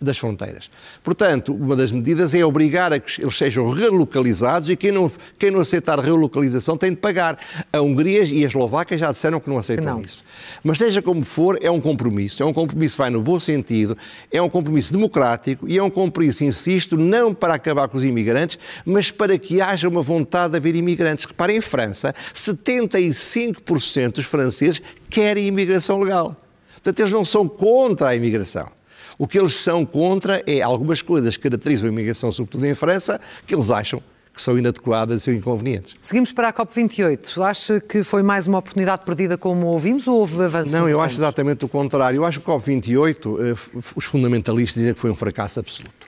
das 0.00 0.18
fronteiras. 0.18 0.70
Portanto, 1.02 1.54
uma 1.54 1.74
das 1.74 1.90
medidas 1.90 2.34
é 2.34 2.44
obrigar 2.44 2.92
a 2.92 3.00
que 3.00 3.22
eles 3.22 3.36
sejam 3.36 3.70
relocalizados 3.70 4.68
e 4.68 4.76
quem 4.76 4.92
não, 4.92 5.10
quem 5.38 5.50
não 5.50 5.60
aceitar 5.60 5.98
relocalização 5.98 6.76
tem 6.76 6.90
de 6.90 6.96
pagar. 6.96 7.38
A 7.72 7.80
Hungria 7.80 8.22
e 8.24 8.44
a 8.44 8.46
Eslováquia 8.46 8.96
já 8.96 9.10
disseram 9.10 9.40
que 9.40 9.48
não 9.48 9.58
aceitam 9.58 9.96
não. 9.96 10.02
isso. 10.02 10.22
Mas 10.62 10.78
seja 10.78 11.00
como 11.00 11.24
for, 11.24 11.58
é 11.62 11.70
um 11.70 11.80
compromisso. 11.80 12.42
É 12.42 12.46
um 12.46 12.52
compromisso 12.52 12.96
que 12.96 12.98
vai 12.98 13.10
no 13.10 13.22
bom 13.22 13.40
sentido, 13.40 13.96
é 14.30 14.40
um 14.40 14.48
compromisso 14.48 14.92
democrático 14.92 15.66
e 15.68 15.78
é 15.78 15.82
um 15.82 15.90
compromisso, 15.90 16.44
insisto, 16.44 16.96
não 16.96 17.34
para 17.34 17.54
acabar 17.54 17.88
com 17.88 17.96
os 17.96 18.04
imigrantes, 18.04 18.58
mas 18.84 19.10
para 19.10 19.38
que 19.38 19.60
haja 19.60 19.88
uma 19.88 20.02
vontade 20.02 20.52
de 20.52 20.58
haver 20.58 20.76
imigrantes. 20.76 21.24
Reparem, 21.24 21.56
em 21.56 21.60
França, 21.60 22.14
75% 22.34 24.12
dos 24.12 24.26
franceses 24.26 24.82
querem 25.08 25.46
imigração 25.46 26.00
legal. 26.00 26.36
Portanto, 26.74 27.00
eles 27.00 27.12
não 27.12 27.24
são 27.24 27.48
contra 27.48 28.08
a 28.08 28.14
imigração. 28.14 28.75
O 29.18 29.26
que 29.26 29.38
eles 29.38 29.54
são 29.54 29.86
contra 29.86 30.42
é 30.46 30.60
algumas 30.60 31.00
coisas 31.00 31.36
que 31.36 31.44
caracterizam 31.44 31.88
a 31.88 31.92
imigração, 31.92 32.30
sobretudo 32.30 32.66
em 32.66 32.74
França, 32.74 33.20
que 33.46 33.54
eles 33.54 33.70
acham 33.70 34.02
que 34.36 34.42
são 34.42 34.58
inadequadas 34.58 35.22
e 35.22 35.24
são 35.24 35.32
inconvenientes. 35.32 35.94
Seguimos 35.98 36.30
para 36.30 36.48
a 36.48 36.52
COP28. 36.52 37.42
Acha 37.42 37.80
que 37.80 38.04
foi 38.04 38.22
mais 38.22 38.46
uma 38.46 38.58
oportunidade 38.58 39.02
perdida, 39.06 39.38
como 39.38 39.66
ouvimos, 39.66 40.06
ou 40.06 40.18
houve 40.20 40.42
avanços? 40.42 40.70
Não, 40.70 40.86
eu 40.86 41.00
acho 41.00 41.14
exatamente 41.14 41.64
o 41.64 41.68
contrário. 41.68 42.18
Eu 42.18 42.24
acho 42.26 42.40
que 42.40 42.50
o 42.50 42.54
COP28, 42.54 43.38
eh, 43.40 43.80
os 43.96 44.04
fundamentalistas 44.04 44.74
dizem 44.74 44.92
que 44.92 45.00
foi 45.00 45.10
um 45.10 45.14
fracasso 45.14 45.58
absoluto. 45.58 46.06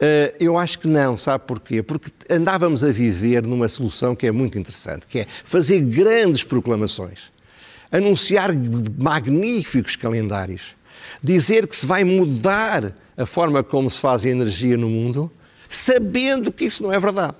Eh, 0.00 0.34
eu 0.40 0.56
acho 0.56 0.78
que 0.78 0.88
não, 0.88 1.18
sabe 1.18 1.44
porquê? 1.46 1.82
Porque 1.82 2.10
andávamos 2.30 2.82
a 2.82 2.90
viver 2.90 3.42
numa 3.42 3.68
solução 3.68 4.16
que 4.16 4.26
é 4.26 4.32
muito 4.32 4.58
interessante, 4.58 5.06
que 5.06 5.20
é 5.20 5.26
fazer 5.44 5.80
grandes 5.80 6.42
proclamações, 6.44 7.30
anunciar 7.92 8.50
magníficos 8.96 9.94
calendários, 9.94 10.77
dizer 11.22 11.66
que 11.66 11.76
se 11.76 11.86
vai 11.86 12.04
mudar 12.04 12.94
a 13.16 13.26
forma 13.26 13.62
como 13.62 13.90
se 13.90 14.00
faz 14.00 14.24
a 14.24 14.28
energia 14.28 14.76
no 14.76 14.88
mundo, 14.88 15.30
sabendo 15.68 16.52
que 16.52 16.64
isso 16.64 16.82
não 16.82 16.92
é 16.92 17.00
verdade. 17.00 17.36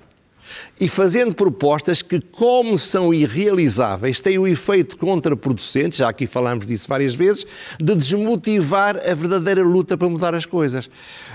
E 0.79 0.87
fazendo 0.87 1.35
propostas 1.35 2.01
que, 2.01 2.19
como 2.19 2.77
são 2.77 3.13
irrealizáveis, 3.13 4.19
têm 4.19 4.39
o 4.39 4.47
efeito 4.47 4.97
contraproducente, 4.97 5.97
já 5.97 6.09
aqui 6.09 6.25
falámos 6.25 6.65
disso 6.65 6.87
várias 6.87 7.13
vezes, 7.13 7.45
de 7.79 7.95
desmotivar 7.95 8.97
a 8.97 9.13
verdadeira 9.13 9.61
luta 9.61 9.97
para 9.97 10.09
mudar 10.09 10.33
as 10.33 10.45
coisas. 10.45 10.89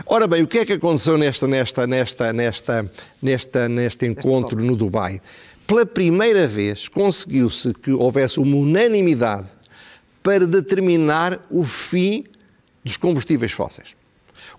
Ora 0.06 0.26
bem, 0.26 0.42
o 0.42 0.46
que 0.46 0.58
é 0.58 0.64
que 0.64 0.72
aconteceu 0.72 1.16
nesta, 1.16 1.46
nesta, 1.46 1.86
nesta, 1.86 2.32
nesta, 2.32 2.90
nesta, 3.22 3.68
neste 3.68 4.06
encontro 4.06 4.60
no 4.62 4.74
Dubai? 4.74 5.20
Pela 5.66 5.86
primeira 5.86 6.46
vez 6.46 6.88
conseguiu-se 6.88 7.72
que 7.74 7.92
houvesse 7.92 8.40
uma 8.40 8.56
unanimidade 8.56 9.48
para 10.22 10.46
determinar 10.46 11.40
o 11.50 11.64
fim 11.64 12.24
dos 12.84 12.96
combustíveis 12.96 13.52
fósseis. 13.52 13.88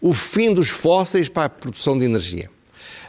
O 0.01 0.13
fim 0.13 0.53
dos 0.53 0.69
fósseis 0.69 1.29
para 1.29 1.45
a 1.45 1.49
produção 1.49 1.97
de 1.97 2.05
energia. 2.05 2.49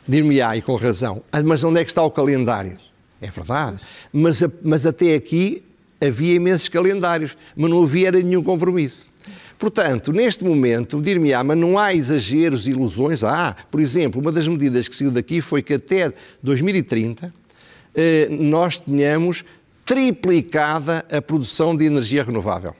Dir-me-á, 0.06 0.56
e 0.56 0.62
com 0.62 0.76
razão, 0.76 1.22
"Ah, 1.32 1.42
mas 1.42 1.64
onde 1.64 1.80
é 1.80 1.84
que 1.84 1.90
está 1.90 2.02
o 2.02 2.10
calendário? 2.10 2.76
É 3.20 3.30
verdade, 3.30 3.78
mas, 4.12 4.42
mas 4.62 4.86
até 4.86 5.14
aqui 5.14 5.62
havia 6.00 6.34
imensos 6.34 6.68
calendários, 6.68 7.36
mas 7.56 7.70
não 7.70 7.82
havia 7.82 8.12
nenhum 8.12 8.42
compromisso. 8.42 9.06
Portanto, 9.58 10.12
neste 10.12 10.44
momento, 10.44 11.00
dir-me-á, 11.00 11.42
mas 11.42 11.56
não 11.56 11.78
há 11.78 11.94
exageros, 11.94 12.68
ilusões. 12.68 13.24
Há, 13.24 13.56
por 13.70 13.80
exemplo, 13.80 14.20
uma 14.20 14.30
das 14.30 14.46
medidas 14.46 14.86
que 14.86 14.94
saiu 14.94 15.10
daqui 15.10 15.40
foi 15.40 15.62
que 15.62 15.74
até 15.74 16.12
2030 16.42 17.32
eh, 17.94 18.28
nós 18.30 18.76
tenhamos 18.76 19.44
triplicada 19.86 21.06
a 21.10 21.22
produção 21.22 21.74
de 21.74 21.86
energia 21.86 22.22
renovável. 22.22 22.74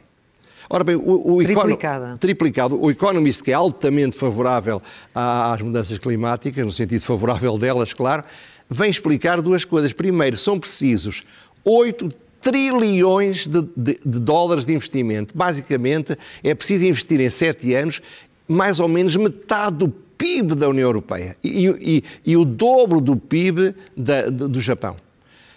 Ora 0.68 0.82
bem, 0.82 0.96
o, 0.96 1.36
o 1.36 1.42
triplicada. 1.42 2.16
triplicado. 2.18 2.80
O 2.80 2.90
Economist, 2.90 3.42
que 3.42 3.52
é 3.52 3.54
altamente 3.54 4.16
favorável 4.16 4.82
às 5.14 5.62
mudanças 5.62 5.98
climáticas, 5.98 6.64
no 6.64 6.72
sentido 6.72 7.02
favorável 7.02 7.56
delas, 7.56 7.92
claro, 7.92 8.24
vem 8.68 8.90
explicar 8.90 9.40
duas 9.40 9.64
coisas. 9.64 9.92
Primeiro, 9.92 10.36
são 10.36 10.58
precisos 10.58 11.22
8 11.64 12.10
trilhões 12.40 13.46
de, 13.46 13.62
de, 13.76 14.00
de 14.04 14.18
dólares 14.20 14.64
de 14.64 14.72
investimento. 14.72 15.36
Basicamente, 15.36 16.16
é 16.42 16.54
preciso 16.54 16.86
investir 16.86 17.20
em 17.20 17.30
sete 17.30 17.74
anos 17.74 18.00
mais 18.48 18.78
ou 18.78 18.88
menos 18.88 19.16
metade 19.16 19.76
do 19.78 19.88
PIB 19.88 20.54
da 20.54 20.68
União 20.68 20.88
Europeia 20.88 21.36
e, 21.42 21.66
e, 21.66 22.04
e 22.24 22.36
o 22.36 22.44
dobro 22.44 23.00
do 23.00 23.16
PIB 23.16 23.74
da, 23.96 24.30
do, 24.30 24.48
do 24.48 24.60
Japão. 24.60 24.96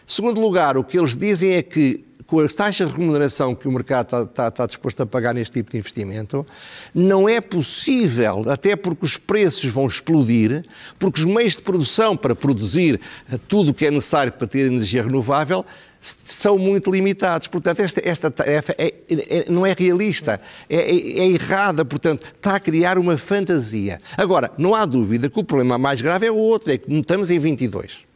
Segundo 0.05 0.41
lugar, 0.41 0.77
o 0.77 0.83
que 0.83 0.97
eles 0.97 1.15
dizem 1.15 1.53
é 1.53 1.61
que 1.61 2.03
com 2.29 2.41
as 2.41 2.53
taxas 2.53 2.89
de 2.89 2.95
remuneração 2.95 3.55
que 3.55 3.67
o 3.67 3.71
mercado 3.71 4.05
está, 4.05 4.21
está, 4.21 4.47
está, 4.49 4.65
disposto 4.67 5.01
a 5.01 5.05
pagar 5.05 5.33
neste 5.33 5.53
tipo 5.53 5.71
de 5.71 5.79
investimento, 5.79 6.45
não 6.93 7.27
é 7.27 7.41
possível, 7.41 8.45
até 8.47 8.75
porque 8.75 9.03
os 9.03 9.17
preços 9.17 9.67
vão 9.71 9.87
explodir, 9.87 10.63
porque 10.99 11.21
os 11.21 11.25
meios 11.25 11.55
de 11.55 11.63
produção 11.63 12.15
para 12.15 12.35
produzir 12.35 13.01
tudo 13.47 13.71
o 13.71 13.73
que 13.73 13.87
é 13.87 13.91
necessário 13.91 14.31
para 14.31 14.45
ter 14.45 14.67
energia 14.67 15.01
renovável 15.01 15.65
são 15.99 16.59
muito 16.59 16.91
limitados. 16.91 17.47
Portanto, 17.47 17.79
esta, 17.79 18.07
esta 18.07 18.29
tarefa 18.29 18.75
é, 18.77 18.93
é, 19.09 19.45
não 19.49 19.65
é 19.65 19.75
realista, 19.77 20.39
é, 20.69 20.75
é, 20.75 21.19
é, 21.19 21.31
errada, 21.31 21.83
portanto, 21.83 22.23
está 22.35 22.55
a 22.55 22.59
criar 22.59 22.99
uma 22.99 23.17
fantasia. 23.17 23.97
Agora, 24.15 24.51
não 24.55 24.75
há 24.75 24.85
dúvida 24.85 25.31
que 25.31 25.39
o 25.39 25.43
problema 25.43 25.79
mais 25.79 25.99
grave 25.99 26.27
é 26.27 26.31
o 26.31 26.37
outro, 26.37 26.71
é 26.71 26.77
que 26.77 26.93
estamos 26.93 27.31
em 27.31 27.39
22. 27.39 28.07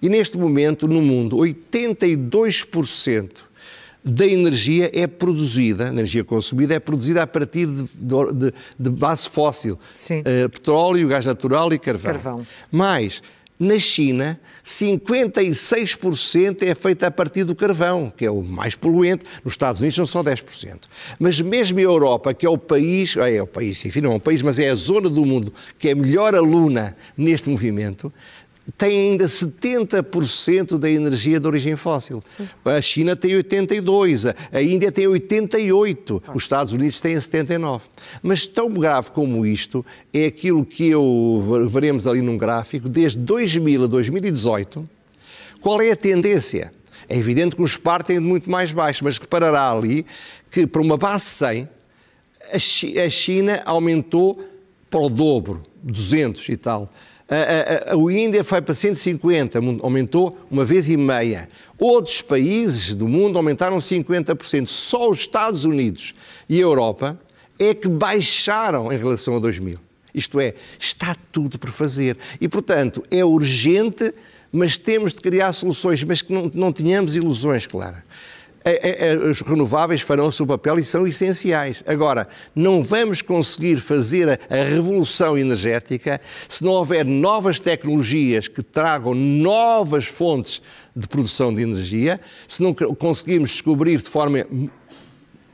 E 0.00 0.08
neste 0.08 0.38
momento, 0.38 0.86
no 0.86 1.02
mundo, 1.02 1.38
82% 1.38 3.45
da 4.06 4.24
energia 4.24 4.88
é 4.94 5.04
produzida, 5.08 5.86
a 5.86 5.88
energia 5.88 6.22
consumida 6.22 6.74
é 6.74 6.78
produzida 6.78 7.24
a 7.24 7.26
partir 7.26 7.66
de, 7.66 7.82
de, 7.82 8.54
de 8.78 8.90
base 8.90 9.28
fóssil. 9.28 9.76
Uh, 10.20 10.48
petróleo, 10.48 11.08
gás 11.08 11.24
natural 11.24 11.72
e 11.72 11.78
carvão. 11.78 12.12
carvão. 12.12 12.46
Mas, 12.70 13.20
na 13.58 13.80
China, 13.80 14.38
56% 14.64 16.62
é 16.62 16.74
feita 16.74 17.08
a 17.08 17.10
partir 17.10 17.42
do 17.42 17.54
carvão, 17.54 18.12
que 18.16 18.24
é 18.24 18.30
o 18.30 18.42
mais 18.42 18.76
poluente. 18.76 19.24
Nos 19.44 19.54
Estados 19.54 19.80
Unidos 19.80 19.96
são 19.96 20.06
só 20.06 20.22
10%. 20.22 20.82
Mas 21.18 21.40
mesmo 21.40 21.78
a 21.80 21.82
Europa, 21.82 22.32
que 22.32 22.46
é 22.46 22.50
o 22.50 22.58
país, 22.58 23.16
é 23.16 23.42
o 23.42 23.46
país, 23.46 23.84
enfim, 23.84 24.02
não 24.02 24.12
é 24.12 24.14
um 24.16 24.20
país, 24.20 24.40
mas 24.40 24.60
é 24.60 24.68
a 24.68 24.74
zona 24.74 25.08
do 25.08 25.26
mundo 25.26 25.52
que 25.78 25.88
é 25.88 25.94
melhor 25.94 26.32
aluna 26.34 26.96
neste 27.16 27.50
movimento, 27.50 28.12
tem 28.76 29.10
ainda 29.10 29.26
70% 29.26 30.78
da 30.78 30.90
energia 30.90 31.38
de 31.38 31.46
origem 31.46 31.76
fóssil. 31.76 32.22
Sim. 32.28 32.48
A 32.64 32.80
China 32.80 33.14
tem 33.14 33.32
82%, 33.32 34.34
a 34.52 34.62
Índia 34.62 34.90
tem 34.90 35.06
88%, 35.06 36.22
ah. 36.26 36.32
os 36.34 36.42
Estados 36.42 36.72
Unidos 36.72 37.00
têm 37.00 37.16
79%. 37.16 37.80
Mas 38.22 38.46
tão 38.46 38.72
grave 38.72 39.10
como 39.12 39.46
isto 39.46 39.84
é 40.12 40.26
aquilo 40.26 40.64
que 40.64 40.88
eu 40.88 41.68
veremos 41.70 42.06
ali 42.06 42.20
num 42.20 42.36
gráfico, 42.36 42.88
desde 42.88 43.18
2000 43.18 43.84
a 43.84 43.86
2018, 43.86 44.88
qual 45.60 45.80
é 45.80 45.90
a 45.90 45.96
tendência? 45.96 46.72
É 47.08 47.16
evidente 47.16 47.54
que 47.54 47.62
os 47.62 47.76
partem 47.76 48.16
de 48.16 48.22
muito 48.24 48.50
mais 48.50 48.72
baixo, 48.72 49.04
mas 49.04 49.18
reparará 49.18 49.70
ali 49.70 50.04
que 50.50 50.66
para 50.66 50.82
uma 50.82 50.96
base 50.96 51.24
100, 51.24 51.68
a 53.04 53.10
China 53.10 53.62
aumentou 53.64 54.44
para 54.90 55.00
o 55.00 55.08
dobro, 55.08 55.62
200 55.82 56.48
e 56.48 56.56
tal. 56.56 56.92
A, 57.28 57.92
a, 57.92 58.12
Índia 58.12 58.44
foi 58.44 58.62
para 58.62 58.74
150, 58.74 59.58
aumentou 59.82 60.38
uma 60.48 60.64
vez 60.64 60.88
e 60.88 60.96
meia. 60.96 61.48
Outros 61.76 62.22
países 62.22 62.94
do 62.94 63.08
mundo 63.08 63.36
aumentaram 63.36 63.78
50%. 63.78 64.68
Só 64.68 65.10
os 65.10 65.18
Estados 65.18 65.64
Unidos 65.64 66.14
e 66.48 66.58
a 66.58 66.62
Europa 66.62 67.20
é 67.58 67.74
que 67.74 67.88
baixaram 67.88 68.92
em 68.92 68.96
relação 68.96 69.36
a 69.36 69.40
2000. 69.40 69.78
Isto 70.14 70.40
é, 70.40 70.54
está 70.78 71.16
tudo 71.32 71.58
por 71.58 71.70
fazer. 71.70 72.16
E, 72.40 72.48
portanto, 72.48 73.02
é 73.10 73.24
urgente, 73.24 74.14
mas 74.52 74.78
temos 74.78 75.12
de 75.12 75.20
criar 75.20 75.52
soluções, 75.52 76.02
mas 76.04 76.22
que 76.22 76.32
não, 76.32 76.50
não 76.54 76.72
tenhamos 76.72 77.16
ilusões, 77.16 77.66
claro. 77.66 77.96
É, 78.68 78.80
é, 78.82 79.08
é, 79.12 79.14
os 79.14 79.42
renováveis 79.42 80.00
farão 80.00 80.26
o 80.26 80.32
seu 80.32 80.44
papel 80.44 80.80
e 80.80 80.84
são 80.84 81.06
essenciais. 81.06 81.84
Agora, 81.86 82.26
não 82.52 82.82
vamos 82.82 83.22
conseguir 83.22 83.76
fazer 83.76 84.28
a, 84.28 84.54
revolução 84.56 85.38
energética 85.38 86.20
se 86.48 86.64
não 86.64 86.72
houver 86.72 87.04
novas 87.04 87.60
tecnologias 87.60 88.48
que 88.48 88.64
tragam 88.64 89.14
novas 89.14 90.06
fontes 90.06 90.60
de 90.96 91.06
produção 91.06 91.52
de 91.52 91.62
energia, 91.62 92.18
se 92.48 92.60
não 92.60 92.74
conseguirmos 92.74 93.50
descobrir 93.50 94.02
de 94.02 94.10
forma 94.10 94.44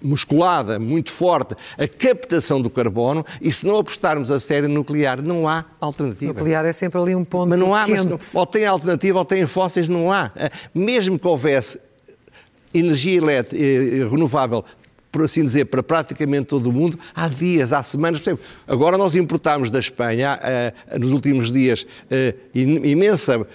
musculada, 0.00 0.78
muito 0.78 1.12
forte, 1.12 1.54
a 1.76 1.86
captação 1.86 2.62
do 2.62 2.70
carbono 2.70 3.26
e 3.42 3.52
se 3.52 3.66
não 3.66 3.76
apostarmos 3.76 4.30
a 4.30 4.40
sério 4.40 4.70
nuclear, 4.70 5.20
não 5.20 5.46
há 5.46 5.66
alternativa. 5.78 6.32
Nuclear 6.32 6.64
é 6.64 6.72
sempre 6.72 6.98
ali 6.98 7.14
um 7.14 7.26
ponto 7.26 7.50
mas 7.50 7.60
não 7.60 7.74
há. 7.74 7.86
Mas, 7.86 8.34
ou 8.34 8.46
tem 8.46 8.64
alternativa 8.64 9.18
ou 9.18 9.24
tem 9.24 9.46
fósseis, 9.46 9.86
não 9.86 10.10
há. 10.10 10.30
Mesmo 10.74 11.18
que 11.18 11.26
houvesse 11.26 11.78
energia 12.74 13.18
elétrica, 13.18 13.62
eh, 13.62 13.98
eh, 14.00 14.08
renovável 14.08 14.64
por 15.10 15.24
assim 15.24 15.44
dizer, 15.44 15.66
para 15.66 15.82
praticamente 15.82 16.46
todo 16.46 16.70
o 16.70 16.72
mundo, 16.72 16.98
há 17.14 17.28
dias, 17.28 17.70
há 17.74 17.82
semanas. 17.82 18.20
Por 18.20 18.30
exemplo, 18.30 18.44
agora 18.66 18.96
nós 18.96 19.14
importamos 19.14 19.70
da 19.70 19.78
Espanha, 19.78 20.40
uh, 20.40 20.98
nos 20.98 21.12
últimos 21.12 21.52
dias, 21.52 21.86
imensa 22.54 23.46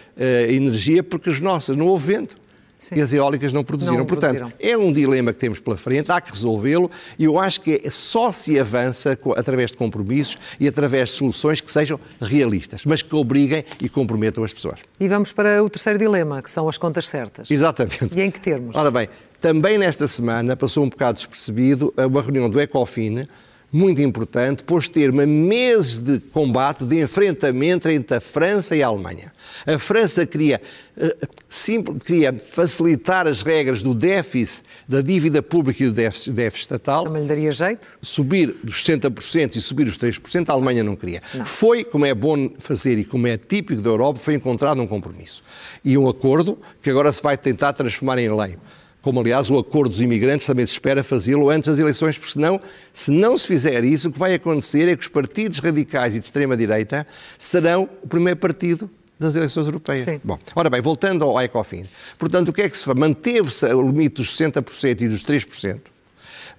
energia, 0.47 1.01
porque 1.01 1.31
os 1.31 1.41
nossos, 1.41 1.75
não 1.75 1.88
houve 1.88 2.13
vento. 2.13 2.36
Sim. 2.77 2.96
e 2.96 3.01
as 3.01 3.12
eólicas 3.12 3.51
não 3.51 3.63
produziram. 3.63 3.98
Não 3.98 4.05
Portanto, 4.05 4.38
produziram. 4.38 4.53
é 4.60 4.77
um 4.77 4.91
dilema 4.91 5.34
que 5.34 5.39
temos 5.39 5.60
pela 5.60 5.75
frente, 5.77 6.12
há 6.12 6.22
que 6.22 6.31
resolvê-lo 6.31 6.91
e 7.17 7.25
eu 7.25 7.39
acho 7.39 7.62
que 7.62 7.89
só 7.89 8.31
se 8.31 8.60
avança 8.60 9.17
através 9.36 9.72
de 9.72 9.77
compromissos 9.77 10.38
e 10.60 10.67
através 10.67 11.10
de 11.10 11.15
soluções 11.15 11.60
que 11.60 11.72
sejam 11.72 12.00
realistas, 12.22 12.86
mas 12.86 13.01
que 13.01 13.15
obriguem 13.15 13.65
e 13.81 13.89
comprometam 13.89 14.43
as 14.43 14.53
pessoas. 14.53 14.79
E 15.00 15.07
vamos 15.07 15.34
para 15.34 15.63
o 15.63 15.69
terceiro 15.69 15.98
dilema, 15.98 16.41
que 16.41 16.51
são 16.51 16.69
as 16.69 16.77
contas 16.77 17.07
certas. 17.07 17.50
Exatamente. 17.50 18.10
E 18.13 18.22
em 18.22 18.29
que 18.29 18.39
termos? 18.39 18.75
Ora 18.75 18.91
bem, 18.91 19.10
também 19.41 19.77
nesta 19.77 20.07
semana 20.07 20.55
passou 20.55 20.84
um 20.84 20.89
bocado 20.89 21.15
despercebido 21.15 21.93
uma 21.98 22.22
reunião 22.22 22.50
do 22.50 22.60
Ecofin 22.60 23.27
muito 23.71 24.01
importante, 24.01 24.63
pois 24.63 24.88
termo 24.88 25.21
a 25.21 25.25
meses 25.25 25.97
de 25.97 26.19
combate, 26.19 26.86
de 26.86 27.01
enfrentamento 27.01 27.89
entre 27.89 28.17
a 28.17 28.21
França 28.21 28.75
e 28.75 28.81
a 28.81 28.88
Alemanha. 28.88 29.31
A 29.65 29.77
França 29.77 30.25
queria, 30.25 30.62
uh, 30.97 32.00
queria 32.00 32.33
facilitar 32.33 33.27
as 33.27 33.41
regras 33.41 33.81
do 33.81 33.93
déficit, 33.93 34.63
da 34.88 35.01
dívida 35.01 35.41
pública 35.41 35.83
e 35.83 35.88
do 35.88 35.91
déficit, 35.91 36.31
déficit 36.31 36.62
estatal. 36.62 37.03
Também 37.03 37.24
lhe 37.24 37.27
daria 37.27 37.51
jeito? 37.51 37.97
Subir 38.01 38.53
dos 38.63 38.83
60% 38.83 39.55
e 39.57 39.62
subir 39.62 39.88
os 39.88 39.97
3%, 39.97 40.50
a 40.50 40.53
Alemanha 40.53 40.83
não 40.83 40.95
queria. 40.95 41.21
Não. 41.33 41.45
Foi, 41.45 41.83
como 41.83 42.05
é 42.05 42.13
bom 42.13 42.50
fazer 42.59 42.97
e 42.97 43.03
como 43.03 43.27
é 43.27 43.38
típico 43.38 43.81
da 43.81 43.89
Europa, 43.89 44.19
foi 44.19 44.36
encontrado 44.36 44.81
um 44.81 44.88
compromisso. 44.88 45.41
E 45.83 45.97
um 45.97 46.07
acordo 46.07 46.57
que 46.81 46.89
agora 46.89 47.12
se 47.12 47.21
vai 47.21 47.38
tentar 47.38 47.74
transformar 47.74 48.17
em 48.17 48.33
lei 48.33 48.57
como 49.01 49.20
aliás 49.20 49.50
o 49.50 49.58
acordo 49.58 49.92
dos 49.92 50.01
imigrantes 50.01 50.46
também 50.46 50.66
se 50.66 50.74
espera 50.74 51.04
fazê-lo 51.04 51.50
antes 51.50 51.70
das 51.70 51.80
eleições, 51.80 52.18
porque 52.18 52.34
senão, 52.34 52.60
se 52.94 53.12
não 53.12 53.38
se 53.38 53.48
fizer 53.48 53.84
isso, 53.84 54.10
o 54.10 54.12
que 54.12 54.20
vai 54.20 54.34
acontecer 54.34 54.88
é 54.88 54.96
que 54.96 55.01
os 55.01 55.08
partidos 55.08 55.60
radicais 55.60 56.16
e 56.16 56.20
de 56.20 56.25
extrema-direita 56.25 57.08
serão 57.38 57.89
o 58.04 58.08
primeiro 58.08 58.39
partido 58.39 58.89
das 59.20 59.36
eleições 59.36 59.66
europeias. 59.66 60.04
Sim. 60.04 60.22
Bom, 60.24 60.38
ora 60.56 60.70
bem, 60.70 60.82
voltando 60.82 61.25
ao 61.25 61.42
ECOFIN. 61.42 61.86
Portanto, 62.20 62.50
o 62.50 62.54
que 62.54 62.62
é 62.62 62.70
que 62.70 62.77
se 62.77 62.86
faz? 62.86 62.98
Manteve-se 62.98 63.66
o 63.66 63.82
limite 63.82 64.16
dos 64.16 64.38
60% 64.38 65.01
e 65.01 65.08
dos 65.08 65.24
3%, 65.24 65.80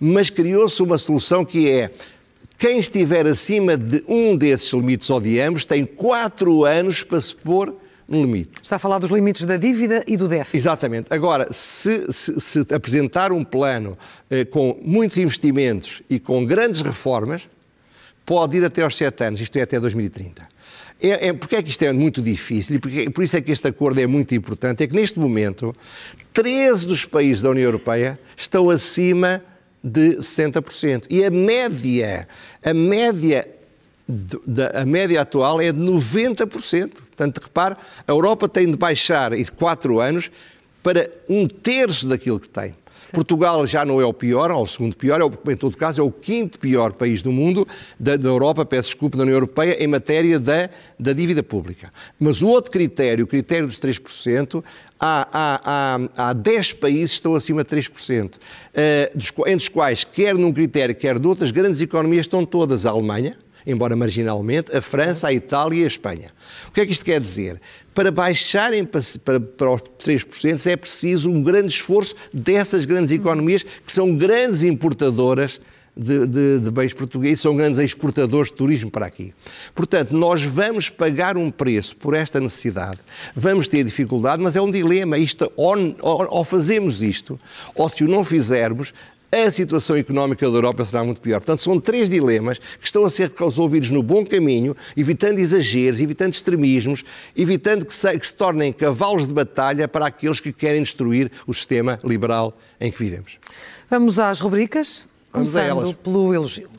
mas 0.01 0.31
criou-se 0.31 0.83
uma 0.83 0.99
solução 0.99 1.45
que 1.45 1.71
é 1.71 1.91
quem 2.59 2.79
estiver 2.79 3.27
acima 3.27 3.77
de 3.77 4.03
um 4.09 4.37
desses 4.37 4.73
limites 4.73 5.09
ou 5.11 5.21
de 5.21 5.39
ambos 5.39 5.65
tem 5.65 5.85
quatro 5.85 6.65
anos 6.65 7.05
para 7.05 7.21
se 7.21 7.35
pôr 7.35 7.73
um 8.09 8.23
limite. 8.23 8.53
Está 8.63 8.77
a 8.77 8.79
falar 8.79 8.99
dos 8.99 9.11
limites 9.11 9.45
da 9.45 9.57
dívida 9.57 10.03
e 10.07 10.17
do 10.17 10.27
déficit. 10.27 10.57
Exatamente. 10.57 11.07
Agora, 11.11 11.53
se, 11.53 12.11
se, 12.11 12.41
se 12.41 12.75
apresentar 12.75 13.33
um 13.33 13.45
plano 13.45 13.99
eh, 14.31 14.45
com 14.45 14.79
muitos 14.83 15.19
investimentos 15.19 16.03
e 16.09 16.19
com 16.19 16.45
grandes 16.47 16.81
reformas, 16.81 17.49
pode 18.25 18.57
ir 18.57 18.65
até 18.65 18.83
aos 18.83 18.97
7 18.97 19.25
anos, 19.25 19.41
isto 19.41 19.57
é, 19.57 19.63
até 19.63 19.79
2030. 19.79 20.47
É, 21.01 21.29
é, 21.29 21.33
porque 21.33 21.57
é 21.57 21.63
que 21.63 21.71
isto 21.71 21.83
é 21.85 21.93
muito 21.93 22.21
difícil 22.21 22.77
e 22.77 22.79
porque, 22.79 23.09
por 23.11 23.23
isso 23.23 23.37
é 23.37 23.41
que 23.41 23.53
este 23.53 23.69
acordo 23.69 24.01
é 24.01 24.07
muito 24.07 24.35
importante? 24.35 24.83
É 24.83 24.87
que 24.87 24.95
neste 24.95 25.19
momento 25.19 25.73
13 26.33 26.87
dos 26.87 27.05
países 27.05 27.41
da 27.41 27.51
União 27.51 27.65
Europeia 27.65 28.19
estão 28.37 28.69
acima 28.69 29.43
de 29.83 30.17
60%. 30.17 31.07
E 31.09 31.25
a 31.25 31.31
média, 31.31 32.29
a 32.63 32.75
média 32.75 33.49
a 34.75 34.87
média 34.87 35.21
atual 35.21 35.61
é 35.61 35.71
de 35.71 35.81
90%. 35.81 36.93
Portanto, 36.93 37.39
repare, 37.39 37.77
a 38.07 38.11
Europa 38.11 38.49
tem 38.49 38.71
de 38.71 38.77
baixar 38.77 39.33
em 39.33 39.45
4 39.45 40.01
anos 40.01 40.31
para 40.83 41.11
um 41.29 41.47
terço 41.47 42.07
daquilo 42.07 42.41
que 42.41 42.49
tem. 42.49 42.75
Sim. 43.01 43.15
Portugal 43.15 43.65
já 43.67 43.85
não 43.85 44.01
é 44.01 44.05
o 44.05 44.13
pior, 44.13 44.51
ou 44.51 44.63
o 44.63 44.67
segundo 44.67 44.97
pior, 44.97 45.21
é 45.21 45.25
o, 45.25 45.33
em 45.51 45.57
todo 45.57 45.77
caso 45.77 46.01
é 46.01 46.05
o 46.05 46.11
quinto 46.11 46.59
pior 46.59 46.93
país 46.95 47.23
do 47.23 47.31
mundo, 47.31 47.67
da, 47.99 48.17
da 48.17 48.29
Europa, 48.29 48.65
peço 48.65 48.89
desculpa, 48.89 49.17
da 49.17 49.23
União 49.23 49.37
Europeia, 49.37 49.83
em 49.83 49.87
matéria 49.87 50.39
da, 50.39 50.69
da 50.99 51.13
dívida 51.13 51.43
pública. 51.43 51.93
Mas 52.19 52.43
o 52.43 52.49
outro 52.49 52.71
critério, 52.71 53.25
o 53.25 53.29
critério 53.29 53.67
dos 53.67 53.79
3%, 53.79 54.65
há, 54.99 55.29
há, 55.33 55.99
há, 56.17 56.29
há 56.31 56.33
10 56.33 56.73
países 56.75 57.11
que 57.11 57.17
estão 57.17 57.35
acima 57.35 57.63
de 57.63 57.77
3%, 57.77 58.37
uh, 58.37 58.39
dos, 59.17 59.33
entre 59.39 59.55
os 59.55 59.69
quais, 59.69 60.05
quer 60.05 60.35
num 60.35 60.53
critério, 60.53 60.95
quer 60.95 61.19
de 61.19 61.27
outras 61.27 61.51
grandes 61.51 61.81
economias, 61.81 62.25
estão 62.25 62.45
todas 62.45 62.85
a 62.85 62.91
Alemanha, 62.91 63.39
embora 63.69 63.95
marginalmente, 63.95 64.75
a 64.75 64.81
França, 64.81 65.29
a 65.29 65.33
Itália 65.33 65.83
e 65.83 65.85
a 65.85 65.87
Espanha. 65.87 66.29
O 66.69 66.73
que 66.73 66.81
é 66.81 66.87
que 66.87 66.93
isto 66.93 67.05
quer 67.05 67.21
dizer? 67.21 67.61
Para 67.95 68.11
baixarem 68.11 68.83
para, 68.85 69.01
para, 69.23 69.39
para 69.39 69.71
os 69.71 69.83
3% 70.03 70.67
é 70.67 70.77
preciso 70.77 71.31
um 71.31 71.43
grande 71.43 71.69
esforço 71.69 72.15
dessas 72.33 72.87
grandes 72.87 73.13
economias 73.13 73.63
que 73.63 73.93
são 73.93 74.17
grandes 74.17 74.63
importadoras 74.63 75.61
de, 75.95 76.27
de, 76.27 76.59
de, 76.61 76.71
bens 76.71 76.95
portugueses, 76.95 77.41
são 77.41 77.57
grandes 77.57 77.81
exportadores 77.81 78.53
de 78.53 78.57
turismo 78.57 78.89
para 78.89 79.05
aqui. 79.05 79.35
Portanto, 79.75 80.17
nós 80.17 80.45
vamos 80.45 80.89
pagar 80.89 81.37
um 81.37 81.51
preço 81.51 81.97
por 81.97 82.15
esta 82.15 82.39
necessidade, 82.39 82.99
vamos 83.35 83.67
ter 83.67 83.83
dificuldade, 83.83 84.41
mas 84.41 84.55
é 84.55 84.63
um 84.63 84.71
dilema. 84.71 85.19
Isto, 85.19 85.51
ou, 85.57 85.77
ou, 86.01 86.29
ou 86.31 86.45
fazemos 86.45 87.03
isto, 87.03 87.39
ou 87.75 87.89
se 87.89 88.05
o 88.05 88.09
não 88.09 88.23
fizermos, 88.23 88.95
a 89.31 89.51
situação 89.51 89.95
económica 89.97 90.51
da 90.51 90.57
Europa 90.57 90.85
será 90.85 91.05
muito 91.05 91.21
pior. 91.21 91.41
Portanto, 91.41 91.61
são 91.61 91.79
três 91.79 92.09
dilemas 92.09 92.59
que 92.59 92.87
estão 92.87 93.05
a 93.05 93.11
ser 93.11 93.31
resolvidos 93.31 93.91
no 93.91 94.03
bom 94.03 94.25
caminho, 94.25 94.75
evitando 94.97 95.39
exageros, 95.39 96.01
evitando 96.01 96.33
extremismos, 96.33 97.05
evitando 97.37 97.85
que 97.85 97.93
se, 97.93 98.19
que 98.19 98.27
se 98.27 98.35
tornem 98.35 98.73
cavalos 98.73 99.27
de 99.27 99.35
batalha 99.35 99.87
para 99.87 100.07
aqueles 100.07 100.41
que 100.41 100.53
querem 100.53 100.83
destruir 100.83 101.31
o 101.47 101.53
sistema 101.53 102.01
liberal 102.03 102.59
em 102.81 102.91
que 102.91 102.99
vivemos. 102.99 103.39
Vamos 103.91 104.19
às 104.19 104.41
rubricas, 104.41 105.07
Vamos 105.31 105.53
começando 105.53 105.95
pelo 105.95 106.33
elogio. 106.33 106.71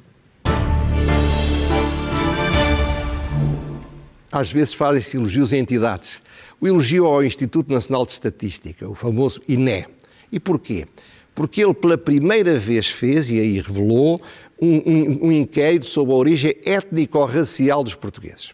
Às 4.31 4.51
vezes 4.51 4.73
fazem-se 4.73 5.17
elogios 5.17 5.53
a 5.53 5.57
entidades. 5.57 6.21
O 6.61 6.67
elogio 6.67 7.05
ao 7.05 7.23
Instituto 7.23 7.71
Nacional 7.71 8.05
de 8.05 8.11
Estatística, 8.11 8.87
o 8.87 8.93
famoso 8.93 9.41
INE. 9.47 9.85
E 10.31 10.39
porquê? 10.39 10.87
Porque 11.39 11.63
ele 11.63 11.73
pela 11.73 11.97
primeira 11.97 12.59
vez 12.59 12.89
fez, 12.89 13.31
e 13.31 13.39
aí 13.39 13.61
revelou, 13.61 14.21
um, 14.61 14.75
um, 14.75 15.27
um 15.27 15.31
inquérito 15.31 15.85
sobre 15.85 16.13
a 16.13 16.17
origem 16.17 16.53
étnico-racial 16.65 17.81
dos 17.81 17.95
portugueses. 17.95 18.49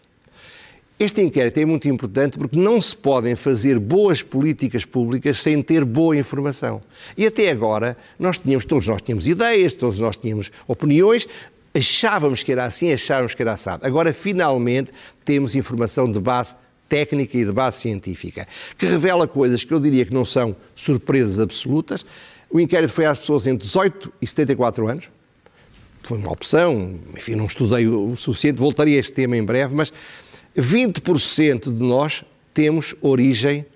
Este 0.96 1.20
inquérito 1.20 1.58
é 1.58 1.64
muito 1.64 1.88
importante 1.88 2.38
porque 2.38 2.56
não 2.56 2.80
se 2.80 2.96
podem 2.96 3.34
fazer 3.34 3.80
boas 3.80 4.22
políticas 4.22 4.84
públicas 4.84 5.42
sem 5.42 5.60
ter 5.64 5.84
boa 5.84 6.16
informação. 6.16 6.80
E 7.18 7.26
até 7.26 7.50
agora 7.50 7.96
nós 8.20 8.38
tínhamos, 8.38 8.64
todos 8.64 8.86
nós 8.86 9.02
tínhamos 9.02 9.26
ideias, 9.26 9.72
todos 9.72 9.98
nós 9.98 10.16
tínhamos 10.16 10.52
opiniões, 10.68 11.26
achávamos 11.74 12.44
que 12.44 12.52
era 12.52 12.66
assim, 12.66 12.92
achávamos 12.92 13.34
que 13.34 13.42
era 13.42 13.54
assado. 13.54 13.84
Agora, 13.84 14.14
finalmente, 14.14 14.92
temos 15.24 15.56
informação 15.56 16.08
de 16.08 16.20
base 16.20 16.54
técnica 16.88 17.36
e 17.36 17.44
de 17.44 17.50
base 17.50 17.78
científica, 17.78 18.46
que 18.78 18.86
revela 18.86 19.26
coisas 19.26 19.64
que 19.64 19.74
eu 19.74 19.80
diria 19.80 20.04
que 20.04 20.14
não 20.14 20.24
são 20.24 20.54
surpresas 20.72 21.40
absolutas, 21.40 22.06
o 22.56 22.60
inquérito 22.60 22.92
foi 22.92 23.04
às 23.04 23.18
pessoas 23.18 23.46
entre 23.46 23.66
18 23.66 24.12
e 24.20 24.26
74 24.26 24.88
anos. 24.88 25.10
Foi 26.02 26.18
uma 26.18 26.32
opção, 26.32 26.98
enfim, 27.16 27.34
não 27.34 27.46
estudei 27.46 27.86
o 27.86 28.16
suficiente, 28.16 28.58
voltaria 28.58 28.96
a 28.96 29.00
este 29.00 29.12
tema 29.12 29.36
em 29.36 29.44
breve, 29.44 29.74
mas 29.74 29.92
20% 30.56 31.64
de 31.64 31.82
nós 31.82 32.24
temos 32.54 32.94
origem 33.02 33.66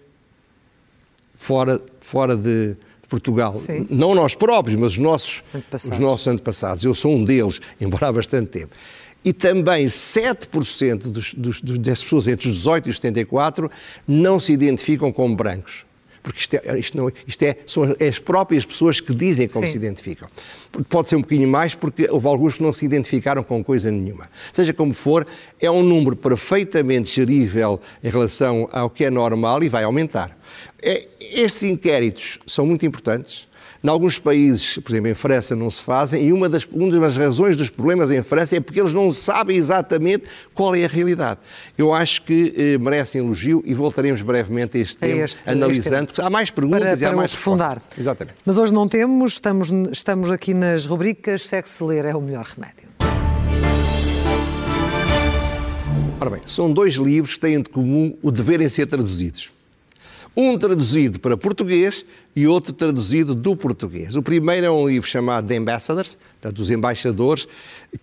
fora, 1.35 1.81
fora 2.01 2.37
de, 2.37 2.77
Portugal. 3.11 3.53
Sim. 3.55 3.87
Não 3.91 4.15
nós 4.15 4.37
próprios, 4.37 4.79
mas 4.79 4.93
os 4.93 4.99
nossos 4.99 5.43
antepassados. 5.53 5.99
os 5.99 6.03
nossos 6.03 6.27
antepassados. 6.29 6.85
Eu 6.85 6.95
sou 6.95 7.13
um 7.13 7.25
deles, 7.25 7.61
embora 7.81 8.07
há 8.09 8.13
bastante 8.13 8.47
tempo. 8.47 8.75
E 9.23 9.35
também 9.35 9.87
7% 9.89 11.11
dos, 11.11 11.35
dos, 11.35 11.61
das 11.61 12.03
pessoas 12.03 12.27
entre 12.29 12.49
os 12.49 12.57
18 12.59 12.87
e 12.87 12.91
os 12.91 12.97
74 12.97 13.71
não 14.07 14.41
se 14.41 14.53
identificam 14.53 15.13
como 15.13 15.37
brancos. 15.37 15.85
Porque 16.23 16.41
isto, 16.41 16.55
é, 16.55 16.79
isto, 16.79 16.97
não, 16.97 17.11
isto 17.27 17.43
é, 17.43 17.57
são 17.67 17.83
as 18.07 18.19
próprias 18.19 18.65
pessoas 18.65 19.01
que 19.01 19.15
dizem 19.15 19.49
como 19.49 19.65
Sim. 19.65 19.73
se 19.73 19.79
identificam. 19.79 20.29
Pode 20.89 21.09
ser 21.09 21.17
um 21.17 21.23
bocadinho 21.23 21.49
mais, 21.49 21.75
porque 21.75 22.09
houve 22.11 22.27
alguns 22.27 22.55
que 22.55 22.63
não 22.63 22.73
se 22.73 22.85
identificaram 22.85 23.43
com 23.43 23.65
coisa 23.65 23.91
nenhuma. 23.91 24.29
Seja 24.53 24.73
como 24.73 24.93
for, 24.93 25.27
é 25.59 25.71
um 25.71 25.83
número 25.83 26.15
perfeitamente 26.15 27.15
gerível 27.15 27.81
em 28.03 28.11
relação 28.11 28.69
ao 28.71 28.91
que 28.91 29.05
é 29.05 29.11
normal 29.11 29.63
e 29.63 29.69
vai 29.69 29.85
aumentar. 29.85 30.37
É, 30.83 31.09
estes 31.21 31.63
inquéritos 31.63 32.39
são 32.47 32.67
muito 32.67 32.85
importantes 32.85 33.49
em 33.83 33.89
alguns 33.89 34.19
países, 34.19 34.77
por 34.79 34.91
exemplo, 34.91 35.09
em 35.09 35.15
França, 35.15 35.57
não 35.57 35.71
se 35.71 35.83
fazem, 35.83 36.27
e 36.27 36.33
uma 36.33 36.49
das, 36.49 36.67
uma 36.71 36.91
das 36.99 37.17
razões 37.17 37.57
dos 37.57 37.71
problemas 37.71 38.11
em 38.11 38.23
França 38.23 38.57
é 38.57 38.61
porque 38.61 38.79
eles 38.79 38.93
não 38.93 39.11
sabem 39.11 39.57
exatamente 39.57 40.25
qual 40.55 40.75
é 40.75 40.85
a 40.85 40.89
realidade. 40.89 41.41
Eu 41.79 41.93
acho 41.93 42.23
que 42.23 42.55
eh, 42.57 42.79
merecem 42.79 43.21
elogio 43.21 43.63
e 43.65 43.75
voltaremos 43.75 44.21
brevemente 44.23 44.77
a 44.77 44.81
este 44.81 44.97
tema, 44.99 45.23
este, 45.23 45.49
analisando, 45.49 46.11
este... 46.11 46.21
há 46.21 46.29
mais 46.29 46.51
perguntas 46.51 46.81
para, 46.81 46.99
e 46.99 47.05
há 47.05 47.13
mais 47.13 47.33
aprofundar. 47.33 47.83
Exatamente. 47.99 48.37
Mas 48.45 48.59
hoje 48.59 48.73
não 48.73 48.87
temos, 48.87 49.33
estamos, 49.33 49.71
estamos 49.91 50.31
aqui 50.31 50.53
nas 50.53 50.85
rubricas 50.85 51.47
Segue-se 51.47 51.83
ler 51.83 52.05
é 52.05 52.15
o 52.15 52.21
melhor 52.21 52.45
remédio. 52.45 52.91
Ora 56.21 56.31
bem, 56.31 56.43
são 56.47 56.71
dois 56.71 56.95
livros 56.95 57.35
que 57.35 57.41
têm 57.41 57.63
de 57.63 57.71
comum 57.71 58.17
o 58.23 58.31
deverem 58.31 58.69
ser 58.69 58.87
traduzidos. 58.87 59.51
Um 60.37 60.57
traduzido 60.57 61.19
para 61.19 61.37
português 61.37 62.05
e 62.37 62.47
outro 62.47 62.73
traduzido 62.73 63.35
do 63.35 63.57
português. 63.57 64.15
O 64.15 64.23
primeiro 64.23 64.65
é 64.65 64.71
um 64.71 64.89
livro 64.89 65.09
chamado 65.09 65.49
The 65.49 65.57
Ambassadors, 65.57 66.17
portanto, 66.41 66.61
Os 66.61 66.71
Embaixadores, 66.71 67.49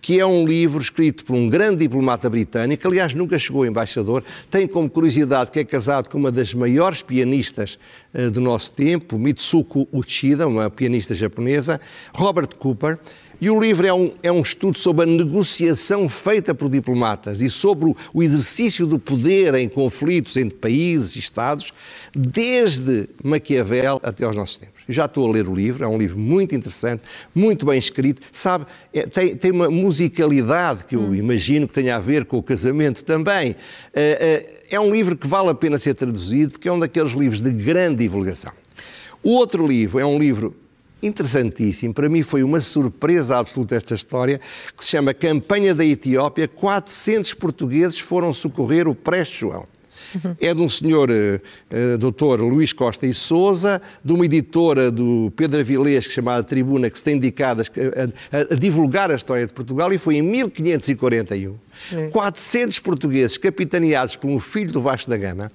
que 0.02 0.20
é 0.20 0.26
um 0.26 0.46
livro 0.46 0.80
escrito 0.80 1.24
por 1.24 1.34
um 1.34 1.48
grande 1.48 1.78
diplomata 1.78 2.28
britânico, 2.28 2.86
aliás, 2.86 3.14
nunca 3.14 3.38
chegou 3.38 3.62
a 3.62 3.66
embaixador, 3.66 4.22
tem 4.50 4.68
como 4.68 4.90
curiosidade 4.90 5.50
que 5.50 5.58
é 5.58 5.64
casado 5.64 6.10
com 6.10 6.18
uma 6.18 6.30
das 6.30 6.52
maiores 6.52 7.00
pianistas 7.00 7.78
uh, 8.12 8.30
do 8.30 8.40
nosso 8.40 8.72
tempo, 8.72 9.18
Mitsuko 9.18 9.88
Uchida, 9.90 10.46
uma 10.46 10.68
pianista 10.68 11.14
japonesa, 11.14 11.80
Robert 12.14 12.54
Cooper, 12.58 12.98
e 13.40 13.50
o 13.50 13.60
livro 13.60 13.86
é 13.86 13.92
um, 13.92 14.12
é 14.22 14.32
um 14.32 14.40
estudo 14.40 14.78
sobre 14.78 15.04
a 15.04 15.06
negociação 15.06 16.08
feita 16.08 16.54
por 16.54 16.68
diplomatas 16.68 17.40
e 17.40 17.48
sobre 17.48 17.90
o, 17.90 17.96
o 18.12 18.22
exercício 18.22 18.86
do 18.86 18.98
poder 18.98 19.54
em 19.54 19.68
conflitos 19.68 20.36
entre 20.36 20.56
países 20.58 21.14
e 21.16 21.18
Estados, 21.18 21.72
desde 22.14 23.08
Maquiavel 23.22 24.00
até 24.02 24.24
aos 24.24 24.36
nossos 24.36 24.56
tempos. 24.56 24.82
Eu 24.88 24.94
já 24.94 25.04
estou 25.04 25.28
a 25.28 25.32
ler 25.32 25.46
o 25.46 25.54
livro, 25.54 25.84
é 25.84 25.86
um 25.86 25.98
livro 25.98 26.18
muito 26.18 26.54
interessante, 26.54 27.02
muito 27.34 27.66
bem 27.66 27.78
escrito, 27.78 28.22
sabe, 28.32 28.66
é, 28.92 29.06
tem, 29.06 29.36
tem 29.36 29.50
uma 29.50 29.70
musicalidade 29.70 30.86
que 30.86 30.96
eu 30.96 31.02
hum. 31.02 31.14
imagino 31.14 31.68
que 31.68 31.74
tenha 31.74 31.96
a 31.96 31.98
ver 32.00 32.24
com 32.24 32.38
o 32.38 32.42
casamento 32.42 33.04
também. 33.04 33.54
É, 33.92 34.56
é, 34.70 34.76
é 34.76 34.80
um 34.80 34.90
livro 34.90 35.14
que 35.14 35.26
vale 35.26 35.50
a 35.50 35.54
pena 35.54 35.78
ser 35.78 35.94
traduzido, 35.94 36.52
porque 36.52 36.68
é 36.68 36.72
um 36.72 36.78
daqueles 36.78 37.12
livros 37.12 37.40
de 37.40 37.50
grande 37.50 37.96
divulgação. 38.02 38.52
O 39.22 39.32
outro 39.32 39.66
livro 39.66 39.98
é 39.98 40.06
um 40.06 40.18
livro 40.18 40.54
interessantíssimo. 41.02 41.94
Para 41.94 42.08
mim 42.08 42.22
foi 42.22 42.42
uma 42.42 42.60
surpresa 42.60 43.38
absoluta 43.38 43.76
esta 43.76 43.94
história, 43.94 44.40
que 44.76 44.84
se 44.84 44.90
chama 44.90 45.14
Campanha 45.14 45.74
da 45.74 45.84
Etiópia. 45.84 46.48
400 46.48 47.34
portugueses 47.34 47.98
foram 47.98 48.32
socorrer 48.32 48.88
o 48.88 48.94
Preste 48.94 49.40
João. 49.40 49.66
É 50.40 50.54
de 50.54 50.60
um 50.60 50.68
senhor, 50.68 51.10
uh, 51.10 51.98
doutor 51.98 52.40
Luís 52.40 52.72
Costa 52.72 53.06
e 53.06 53.14
Souza, 53.14 53.80
de 54.04 54.12
uma 54.12 54.24
editora 54.24 54.90
do 54.90 55.32
Pedro 55.36 55.60
Avilés, 55.60 56.06
que 56.06 56.12
chamada 56.12 56.42
Tribuna, 56.42 56.90
que 56.90 56.98
se 56.98 57.04
tem 57.04 57.18
dedicado 57.18 57.62
a, 57.62 57.64
a, 57.64 58.54
a, 58.54 58.54
divulgar 58.56 59.10
a 59.10 59.14
história 59.14 59.46
de 59.46 59.52
Portugal, 59.52 59.92
e 59.92 59.98
foi 59.98 60.16
em 60.16 60.22
1541. 60.22 61.54
É. 61.92 62.08
400 62.08 62.78
portugueses, 62.80 63.38
capitaneados 63.38 64.16
por 64.16 64.28
um 64.28 64.40
filho 64.40 64.72
do 64.72 64.80
Vasco 64.80 65.08
da 65.08 65.16
Gama, 65.16 65.52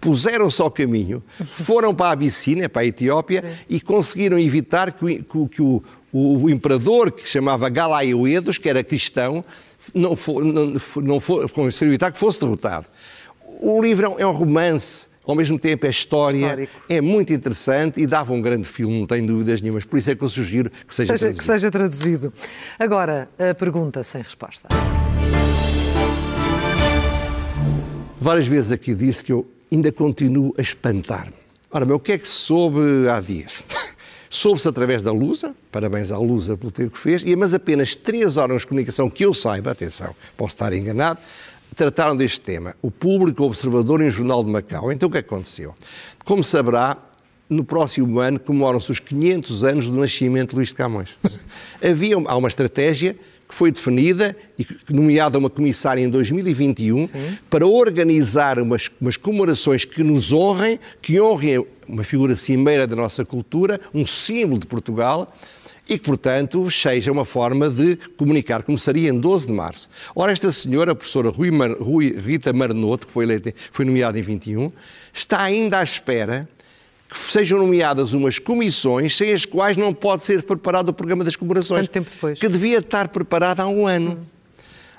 puseram-se 0.00 0.62
ao 0.62 0.70
caminho, 0.70 1.22
foram 1.44 1.94
para 1.94 2.06
a 2.06 2.12
Abissínia, 2.12 2.68
para 2.68 2.82
a 2.82 2.86
Etiópia, 2.86 3.42
é. 3.44 3.58
e 3.68 3.80
conseguiram 3.80 4.38
evitar 4.38 4.92
que, 4.92 5.22
que, 5.22 5.48
que 5.48 5.62
o, 5.62 5.82
o, 6.12 6.44
o, 6.44 6.50
imperador, 6.50 7.10
que 7.10 7.22
se 7.22 7.32
chamava 7.32 7.68
Galaioedos, 7.68 8.56
que 8.56 8.68
era 8.68 8.84
cristão, 8.84 9.44
não, 9.92 10.14
for, 10.14 10.44
não, 10.44 10.72
não 11.02 11.20
for, 11.20 11.50
conseguiu 11.50 11.88
evitar 11.88 12.12
que 12.12 12.18
fosse 12.18 12.40
derrotado. 12.40 12.86
O 13.60 13.80
livro 13.82 14.16
é 14.18 14.26
um 14.26 14.32
romance, 14.32 15.06
ao 15.26 15.34
mesmo 15.34 15.58
tempo 15.58 15.86
é 15.86 15.90
história, 15.90 16.38
Histórico. 16.38 16.72
é 16.88 17.00
muito 17.00 17.32
interessante 17.32 18.00
e 18.00 18.06
dava 18.06 18.32
um 18.32 18.42
grande 18.42 18.68
filme, 18.68 18.98
não 18.98 19.06
tenho 19.06 19.26
dúvidas 19.26 19.60
nenhumas. 19.60 19.84
Por 19.84 19.98
isso 19.98 20.10
é 20.10 20.14
que 20.14 20.22
eu 20.22 20.28
sugiro 20.28 20.70
que 20.86 20.94
seja, 20.94 21.16
seja 21.16 21.30
traduzido. 21.30 21.38
Que 21.38 21.44
seja 21.44 21.70
traduzido. 21.70 22.32
Agora, 22.78 23.28
a 23.38 23.54
pergunta 23.54 24.02
sem 24.02 24.22
resposta. 24.22 24.68
Várias 28.20 28.46
vezes 28.46 28.72
aqui 28.72 28.94
disse 28.94 29.24
que 29.24 29.32
eu 29.32 29.46
ainda 29.70 29.92
continuo 29.92 30.54
a 30.56 30.62
espantar-me. 30.62 31.34
Ora, 31.70 31.84
meu, 31.84 31.96
o 31.96 32.00
que 32.00 32.12
é 32.12 32.18
que 32.18 32.28
soube 32.28 33.08
há 33.08 33.20
dias? 33.20 33.62
Soube-se 34.30 34.66
através 34.68 35.00
da 35.00 35.12
Lusa, 35.12 35.54
parabéns 35.70 36.10
à 36.10 36.18
Lusa 36.18 36.56
pelo 36.56 36.72
tempo 36.72 36.90
que 36.90 36.98
fez, 36.98 37.22
mas 37.36 37.54
apenas 37.54 37.94
três 37.94 38.36
órgãos 38.36 38.62
de 38.62 38.66
comunicação 38.66 39.08
que 39.08 39.24
eu 39.24 39.32
saiba, 39.32 39.70
atenção, 39.70 40.12
posso 40.36 40.56
estar 40.56 40.72
enganado, 40.72 41.20
trataram 41.74 42.16
deste 42.16 42.40
tema. 42.40 42.74
O 42.80 42.90
Público 42.90 43.44
Observador 43.44 44.00
em 44.00 44.10
Jornal 44.10 44.42
de 44.44 44.50
Macau. 44.50 44.92
Então 44.92 45.08
o 45.08 45.12
que 45.12 45.18
aconteceu? 45.18 45.74
Como 46.24 46.42
saberá, 46.42 46.96
no 47.48 47.64
próximo 47.64 48.18
ano 48.18 48.40
comemoram-se 48.40 48.90
os 48.90 49.00
500 49.00 49.64
anos 49.64 49.88
do 49.88 49.98
nascimento 49.98 50.50
de 50.50 50.56
Luís 50.56 50.68
de 50.68 50.74
Camões. 50.74 51.18
Havia 51.82 52.16
há 52.26 52.36
uma 52.36 52.48
estratégia 52.48 53.16
que 53.48 53.54
foi 53.54 53.70
definida 53.70 54.34
e 54.58 54.66
nomeada 54.88 55.38
uma 55.38 55.50
comissária 55.50 56.02
em 56.02 56.08
2021 56.08 57.06
Sim. 57.06 57.38
para 57.50 57.66
organizar 57.66 58.58
umas, 58.58 58.90
umas 59.00 59.16
comemorações 59.16 59.84
que 59.84 60.02
nos 60.02 60.32
honrem, 60.32 60.80
que 61.02 61.20
honrem 61.20 61.64
uma 61.86 62.02
figura 62.02 62.34
cimeira 62.34 62.86
da 62.86 62.96
nossa 62.96 63.24
cultura, 63.24 63.80
um 63.92 64.06
símbolo 64.06 64.58
de 64.58 64.66
Portugal, 64.66 65.32
e 65.88 65.98
que, 65.98 66.04
portanto, 66.04 66.70
seja 66.70 67.12
uma 67.12 67.24
forma 67.24 67.68
de 67.68 67.96
comunicar. 68.16 68.62
Começaria 68.62 69.10
em 69.10 69.18
12 69.18 69.46
de 69.46 69.52
março. 69.52 69.88
Ora, 70.14 70.32
esta 70.32 70.50
senhora, 70.50 70.92
a 70.92 70.94
professora 70.94 71.28
Rui, 71.28 71.50
Mar, 71.50 71.72
Rui 71.72 72.10
Rita 72.10 72.52
Marnoto, 72.52 73.06
que 73.06 73.12
foi, 73.12 73.24
eleita, 73.24 73.54
foi 73.70 73.84
nomeada 73.84 74.18
em 74.18 74.22
21, 74.22 74.72
está 75.12 75.42
ainda 75.42 75.78
à 75.78 75.82
espera 75.82 76.48
que 77.08 77.18
sejam 77.18 77.58
nomeadas 77.58 78.12
umas 78.12 78.38
comissões 78.38 79.16
sem 79.16 79.32
as 79.32 79.44
quais 79.44 79.76
não 79.76 79.94
pode 79.94 80.24
ser 80.24 80.42
preparado 80.42 80.88
o 80.88 80.92
programa 80.92 81.22
das 81.22 81.36
comemorações. 81.36 81.82
Quanto 81.82 81.90
tempo 81.90 82.10
depois? 82.10 82.38
Que 82.38 82.48
devia 82.48 82.78
estar 82.78 83.08
preparado 83.08 83.60
há 83.60 83.68
um 83.68 83.86
ano. 83.86 84.18
Hum. 84.20 84.34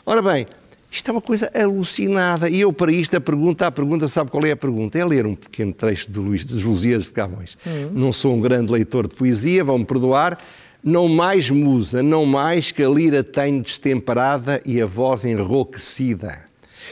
Ora 0.06 0.22
bem, 0.22 0.46
isto 0.96 1.10
é 1.10 1.12
uma 1.12 1.22
coisa 1.22 1.52
alucinada. 1.54 2.50
E 2.50 2.62
eu, 2.62 2.72
para 2.72 2.90
isto, 2.90 3.18
a 3.18 3.20
pergunta, 3.20 3.68
a 3.68 3.72
pergunta, 3.72 4.08
sabe 4.08 4.32
qual 4.32 4.46
é 4.46 4.52
a 4.52 4.56
pergunta? 4.56 4.98
É 4.98 5.04
ler 5.04 5.26
um 5.26 5.36
pequeno 5.36 5.74
trecho 5.74 6.10
de 6.10 6.18
Luís 6.20 6.46
de 6.46 6.58
Josias 6.58 7.06
de 7.06 7.12
Camões. 7.12 7.58
Hum. 7.68 7.90
Não 7.92 8.14
sou 8.14 8.34
um 8.34 8.40
grande 8.40 8.72
leitor 8.72 9.08
de 9.08 9.14
poesia, 9.14 9.62
vão-me 9.62 9.84
perdoar, 9.84 10.38
não 10.86 11.08
mais 11.08 11.50
musa, 11.50 12.04
não 12.04 12.28
mais 12.28 12.72
que 12.72 12.84
a 12.84 12.88
lira 12.88 13.24
tenho 13.24 13.64
destemperada 13.64 14.62
e 14.64 14.80
a 14.80 14.86
voz 14.86 15.26
enrouquecida. 15.26 16.46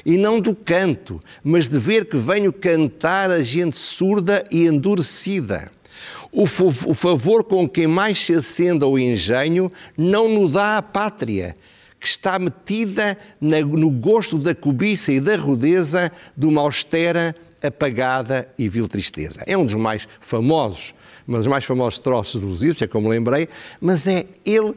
E 0.04 0.18
não 0.18 0.42
do 0.42 0.56
canto, 0.56 1.22
mas 1.44 1.70
de 1.70 1.78
ver 1.78 2.06
que 2.06 2.18
venho 2.18 2.52
cantar 2.52 3.30
a 3.30 3.44
gente 3.44 3.78
surda 3.78 4.44
e 4.52 4.66
endurecida. 4.66 5.72
O, 6.32 6.48
favor 6.48 7.44
com 7.44 7.70
quem 7.70 7.86
mais 7.86 8.26
se 8.26 8.34
acenda 8.34 8.88
o 8.88 8.98
engenho 8.98 9.72
não 9.96 10.28
nos 10.28 10.54
dá 10.54 10.78
a 10.78 10.82
pátria, 10.82 11.56
que 12.00 12.08
está 12.08 12.40
metida 12.40 13.16
no 13.40 13.92
gosto 13.92 14.40
da 14.40 14.56
cobiça 14.56 15.14
e 15.14 15.20
da 15.20 15.36
rudeza 15.36 16.12
de 16.36 16.48
uma 16.48 16.62
austera, 16.62 17.36
apagada 17.62 18.50
e 18.58 18.68
vil 18.68 18.88
tristeza. 18.88 19.44
É 19.46 19.56
um 19.56 19.64
dos 19.64 19.76
mais 19.76 20.08
famosos 20.20 20.96
um 21.28 21.34
dos 21.34 21.48
mais 21.48 21.66
famosos 21.66 22.00
troços 22.00 22.40
dos 22.40 22.52
Lusíadas, 22.52 22.82
é 22.82 22.88
como 22.88 23.08
lembrei, 23.10 23.48
mas 23.82 24.06
é 24.08 24.26
ele 24.46 24.76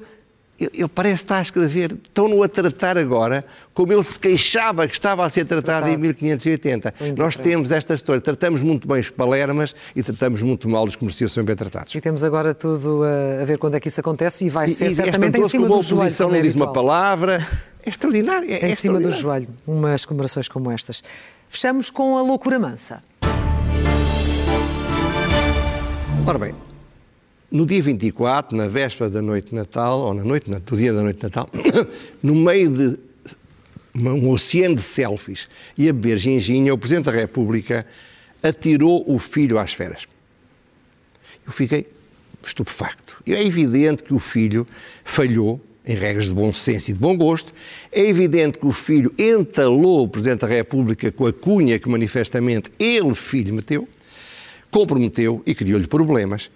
ele 0.58 0.88
parece 0.88 1.16
estar 1.16 1.38
a 1.38 1.42
escrever, 1.42 1.92
estão-no 1.92 2.42
a 2.42 2.48
tratar 2.48 2.96
agora 2.96 3.44
como 3.74 3.92
ele 3.92 4.02
se 4.02 4.18
queixava 4.18 4.88
que 4.88 4.94
estava 4.94 5.24
a 5.24 5.28
ser 5.28 5.46
tratado, 5.46 5.84
tratado. 5.84 5.92
em 5.92 5.98
1580. 5.98 6.94
Nós 7.16 7.36
temos 7.36 7.72
esta 7.72 7.94
história, 7.94 8.20
tratamos 8.20 8.62
muito 8.62 8.88
bem 8.88 9.00
os 9.00 9.10
palermas 9.10 9.74
e 9.94 10.02
tratamos 10.02 10.42
muito 10.42 10.68
mal 10.68 10.84
os 10.84 10.96
comerciantes 10.96 11.34
são 11.34 11.44
bem 11.44 11.54
tratados. 11.54 11.94
E 11.94 12.00
temos 12.00 12.24
agora 12.24 12.54
tudo 12.54 13.02
a 13.04 13.44
ver 13.44 13.58
quando 13.58 13.74
é 13.74 13.80
que 13.80 13.88
isso 13.88 14.00
acontece 14.00 14.46
e 14.46 14.48
vai 14.48 14.68
ser 14.68 14.86
e, 14.86 14.90
certamente 14.92 15.38
em 15.38 15.48
cima 15.48 15.68
do 15.68 15.82
joelho. 15.82 16.00
A 16.00 16.04
oposição 16.04 16.30
não 16.30 16.40
diz 16.40 16.54
uma 16.54 16.72
palavra, 16.72 17.38
é 17.84 17.90
extraordinário. 17.90 18.50
É, 18.50 18.68
em 18.68 18.72
é 18.72 18.74
cima 18.74 18.98
do 18.98 19.10
joelho, 19.10 19.48
umas 19.66 20.06
comemorações 20.06 20.48
como 20.48 20.70
estas. 20.70 21.02
Fechamos 21.48 21.90
com 21.90 22.16
a 22.16 22.22
loucura 22.22 22.58
mansa. 22.58 23.02
Ora 26.28 26.40
bem, 26.40 26.54
no 27.48 27.64
dia 27.64 27.80
24, 27.80 28.56
na 28.56 28.66
véspera 28.66 29.08
da 29.08 29.22
noite 29.22 29.50
de 29.50 29.54
Natal, 29.54 30.00
ou 30.00 30.12
na 30.12 30.24
noite 30.24 30.50
do 30.50 30.76
dia 30.76 30.92
da 30.92 31.00
noite 31.00 31.18
de 31.18 31.22
Natal, 31.22 31.48
no 32.20 32.34
meio 32.34 32.68
de 32.68 32.98
um 33.94 34.28
oceano 34.30 34.74
de 34.74 34.82
selfies 34.82 35.46
e 35.78 35.88
a 35.88 35.92
beber 35.92 36.18
ginginha, 36.18 36.74
o 36.74 36.78
Presidente 36.78 37.04
da 37.04 37.12
República 37.12 37.86
atirou 38.42 39.04
o 39.06 39.20
filho 39.20 39.56
às 39.56 39.72
feras. 39.72 40.08
Eu 41.46 41.52
fiquei 41.52 41.86
estupefacto. 42.42 43.22
É 43.24 43.44
evidente 43.44 44.02
que 44.02 44.12
o 44.12 44.18
filho 44.18 44.66
falhou 45.04 45.60
em 45.86 45.94
regras 45.94 46.26
de 46.26 46.34
bom 46.34 46.52
senso 46.52 46.90
e 46.90 46.94
de 46.94 46.98
bom 46.98 47.16
gosto. 47.16 47.52
É 47.92 48.00
evidente 48.00 48.58
que 48.58 48.66
o 48.66 48.72
filho 48.72 49.14
entalou 49.16 50.02
o 50.02 50.08
Presidente 50.08 50.40
da 50.40 50.48
República 50.48 51.12
com 51.12 51.24
a 51.28 51.32
cunha 51.32 51.78
que 51.78 51.88
manifestamente 51.88 52.72
ele, 52.80 53.14
filho, 53.14 53.54
meteu, 53.54 53.88
comprometeu 54.70 55.42
e 55.46 55.54
criou-lhe 55.54 55.86
problemas. 55.86 56.50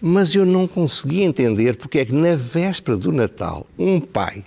Mas 0.00 0.34
eu 0.34 0.44
não 0.44 0.66
consegui 0.66 1.22
entender 1.22 1.76
porque 1.76 2.00
é 2.00 2.04
que 2.04 2.12
na 2.12 2.36
véspera 2.36 2.96
do 2.96 3.10
Natal 3.10 3.66
um 3.78 4.00
pai 4.00 4.44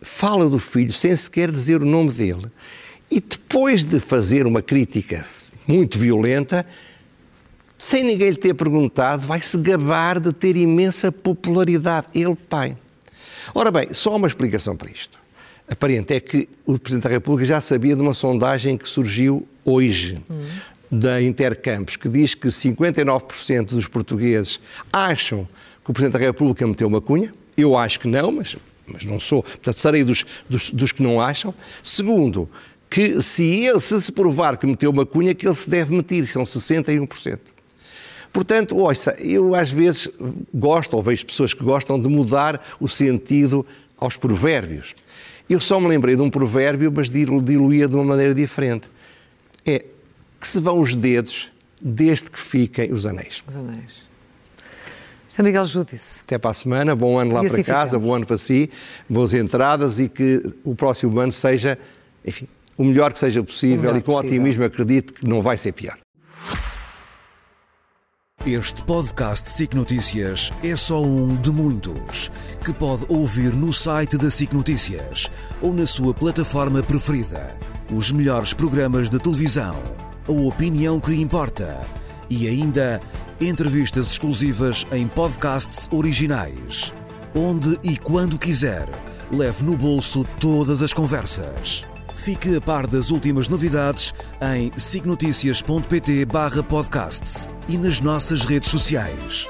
fala 0.00 0.48
do 0.48 0.58
filho 0.58 0.92
sem 0.92 1.14
sequer 1.14 1.50
dizer 1.50 1.82
o 1.82 1.86
nome 1.86 2.10
dele 2.10 2.46
e 3.10 3.20
depois 3.20 3.84
de 3.84 4.00
fazer 4.00 4.46
uma 4.46 4.62
crítica 4.62 5.24
muito 5.66 5.98
violenta, 5.98 6.64
sem 7.78 8.02
ninguém 8.02 8.30
lhe 8.30 8.36
ter 8.36 8.54
perguntado, 8.54 9.26
vai 9.26 9.40
se 9.40 9.56
gabar 9.58 10.18
de 10.18 10.32
ter 10.32 10.56
imensa 10.56 11.12
popularidade. 11.12 12.08
Ele, 12.14 12.34
pai. 12.34 12.76
Ora 13.54 13.70
bem, 13.70 13.92
só 13.92 14.16
uma 14.16 14.26
explicação 14.26 14.76
para 14.76 14.90
isto. 14.90 15.18
Aparente 15.70 16.14
é 16.14 16.20
que 16.20 16.48
o 16.64 16.78
Presidente 16.78 17.04
da 17.04 17.10
República 17.10 17.46
já 17.46 17.60
sabia 17.60 17.94
de 17.94 18.00
uma 18.00 18.14
sondagem 18.14 18.76
que 18.76 18.88
surgiu 18.88 19.46
hoje, 19.64 20.18
hum. 20.30 20.46
Da 20.90 21.20
Intercampos, 21.20 21.96
que 21.96 22.08
diz 22.08 22.34
que 22.34 22.48
59% 22.48 23.66
dos 23.66 23.86
portugueses 23.86 24.60
acham 24.92 25.48
que 25.84 25.90
o 25.90 25.94
Presidente 25.94 26.18
da 26.18 26.26
República 26.26 26.66
meteu 26.66 26.88
uma 26.88 27.00
cunha. 27.00 27.32
Eu 27.56 27.76
acho 27.76 28.00
que 28.00 28.08
não, 28.08 28.32
mas, 28.32 28.56
mas 28.86 29.04
não 29.04 29.20
sou. 29.20 29.42
Portanto, 29.42 29.78
serei 29.78 30.04
dos, 30.04 30.24
dos, 30.48 30.70
dos 30.70 30.92
que 30.92 31.02
não 31.02 31.20
acham. 31.20 31.54
Segundo, 31.82 32.48
que 32.88 33.20
se 33.20 33.44
ele 33.66 33.80
se, 33.80 34.00
se 34.00 34.12
provar 34.12 34.56
que 34.56 34.66
meteu 34.66 34.90
uma 34.90 35.04
cunha, 35.04 35.34
que 35.34 35.46
ele 35.46 35.54
se 35.54 35.68
deve 35.68 35.94
meter, 35.94 36.26
são 36.26 36.42
61%. 36.42 37.38
Portanto, 38.32 38.76
ouça, 38.76 39.16
eu 39.18 39.54
às 39.54 39.70
vezes 39.70 40.08
gosto, 40.52 40.94
ou 40.94 41.02
vejo 41.02 41.26
pessoas 41.26 41.54
que 41.54 41.64
gostam 41.64 42.00
de 42.00 42.08
mudar 42.08 42.76
o 42.78 42.88
sentido 42.88 43.64
aos 43.96 44.16
provérbios. 44.16 44.94
Eu 45.48 45.58
só 45.58 45.80
me 45.80 45.88
lembrei 45.88 46.14
de 46.14 46.22
um 46.22 46.30
provérbio, 46.30 46.92
mas 46.94 47.08
diluía 47.08 47.88
de 47.88 47.94
uma 47.94 48.04
maneira 48.04 48.34
diferente. 48.34 48.88
É 49.64 49.84
que 50.40 50.46
se 50.46 50.60
vão 50.60 50.80
os 50.80 50.94
dedos 50.94 51.50
desde 51.80 52.30
que 52.30 52.38
fiquem 52.38 52.92
os 52.92 53.06
anéis. 53.06 53.42
Os 53.46 53.56
anéis. 53.56 54.08
São 55.28 55.44
Miguel 55.44 55.64
Júdice. 55.64 56.22
Até 56.24 56.38
para 56.38 56.50
a 56.50 56.54
semana, 56.54 56.96
bom 56.96 57.18
ano 57.18 57.34
lá 57.34 57.40
assim 57.40 57.62
para 57.62 57.74
casa, 57.74 57.90
ficamos. 57.90 58.08
bom 58.08 58.14
ano 58.14 58.26
para 58.26 58.38
si, 58.38 58.70
boas 59.08 59.34
entradas 59.34 59.98
e 59.98 60.08
que 60.08 60.42
o 60.64 60.74
próximo 60.74 61.18
ano 61.20 61.32
seja, 61.32 61.78
enfim, 62.24 62.48
o 62.76 62.84
melhor 62.84 63.12
que 63.12 63.18
seja 63.18 63.42
possível 63.42 63.94
e 63.96 64.00
com 64.00 64.12
possível. 64.12 64.30
otimismo 64.30 64.64
acredito 64.64 65.12
que 65.14 65.28
não 65.28 65.42
vai 65.42 65.58
ser 65.58 65.72
pior. 65.72 65.98
Este 68.46 68.82
podcast 68.84 69.50
SIC 69.50 69.74
Notícias 69.74 70.50
é 70.64 70.74
só 70.74 71.02
um 71.02 71.36
de 71.36 71.50
muitos 71.50 72.30
que 72.64 72.72
pode 72.72 73.04
ouvir 73.08 73.52
no 73.52 73.72
site 73.72 74.16
da 74.16 74.30
SIC 74.30 74.54
Notícias 74.54 75.30
ou 75.60 75.74
na 75.74 75.86
sua 75.86 76.14
plataforma 76.14 76.82
preferida. 76.82 77.58
Os 77.92 78.10
melhores 78.10 78.54
programas 78.54 79.10
de 79.10 79.18
televisão, 79.18 79.76
a 80.28 80.32
opinião 80.32 81.00
que 81.00 81.14
importa 81.14 81.80
e 82.28 82.46
ainda 82.46 83.00
entrevistas 83.40 84.10
exclusivas 84.10 84.86
em 84.92 85.08
podcasts 85.08 85.88
originais. 85.90 86.92
Onde 87.34 87.78
e 87.82 87.96
quando 87.96 88.38
quiser, 88.38 88.86
leve 89.32 89.64
no 89.64 89.74
bolso 89.76 90.24
todas 90.38 90.82
as 90.82 90.92
conversas. 90.92 91.82
Fique 92.14 92.54
a 92.56 92.60
par 92.60 92.86
das 92.86 93.08
últimas 93.10 93.48
novidades 93.48 94.12
em 94.54 94.70
signoticias.pt/podcast 94.76 97.48
e 97.68 97.78
nas 97.78 98.00
nossas 98.00 98.44
redes 98.44 98.68
sociais. 98.68 99.48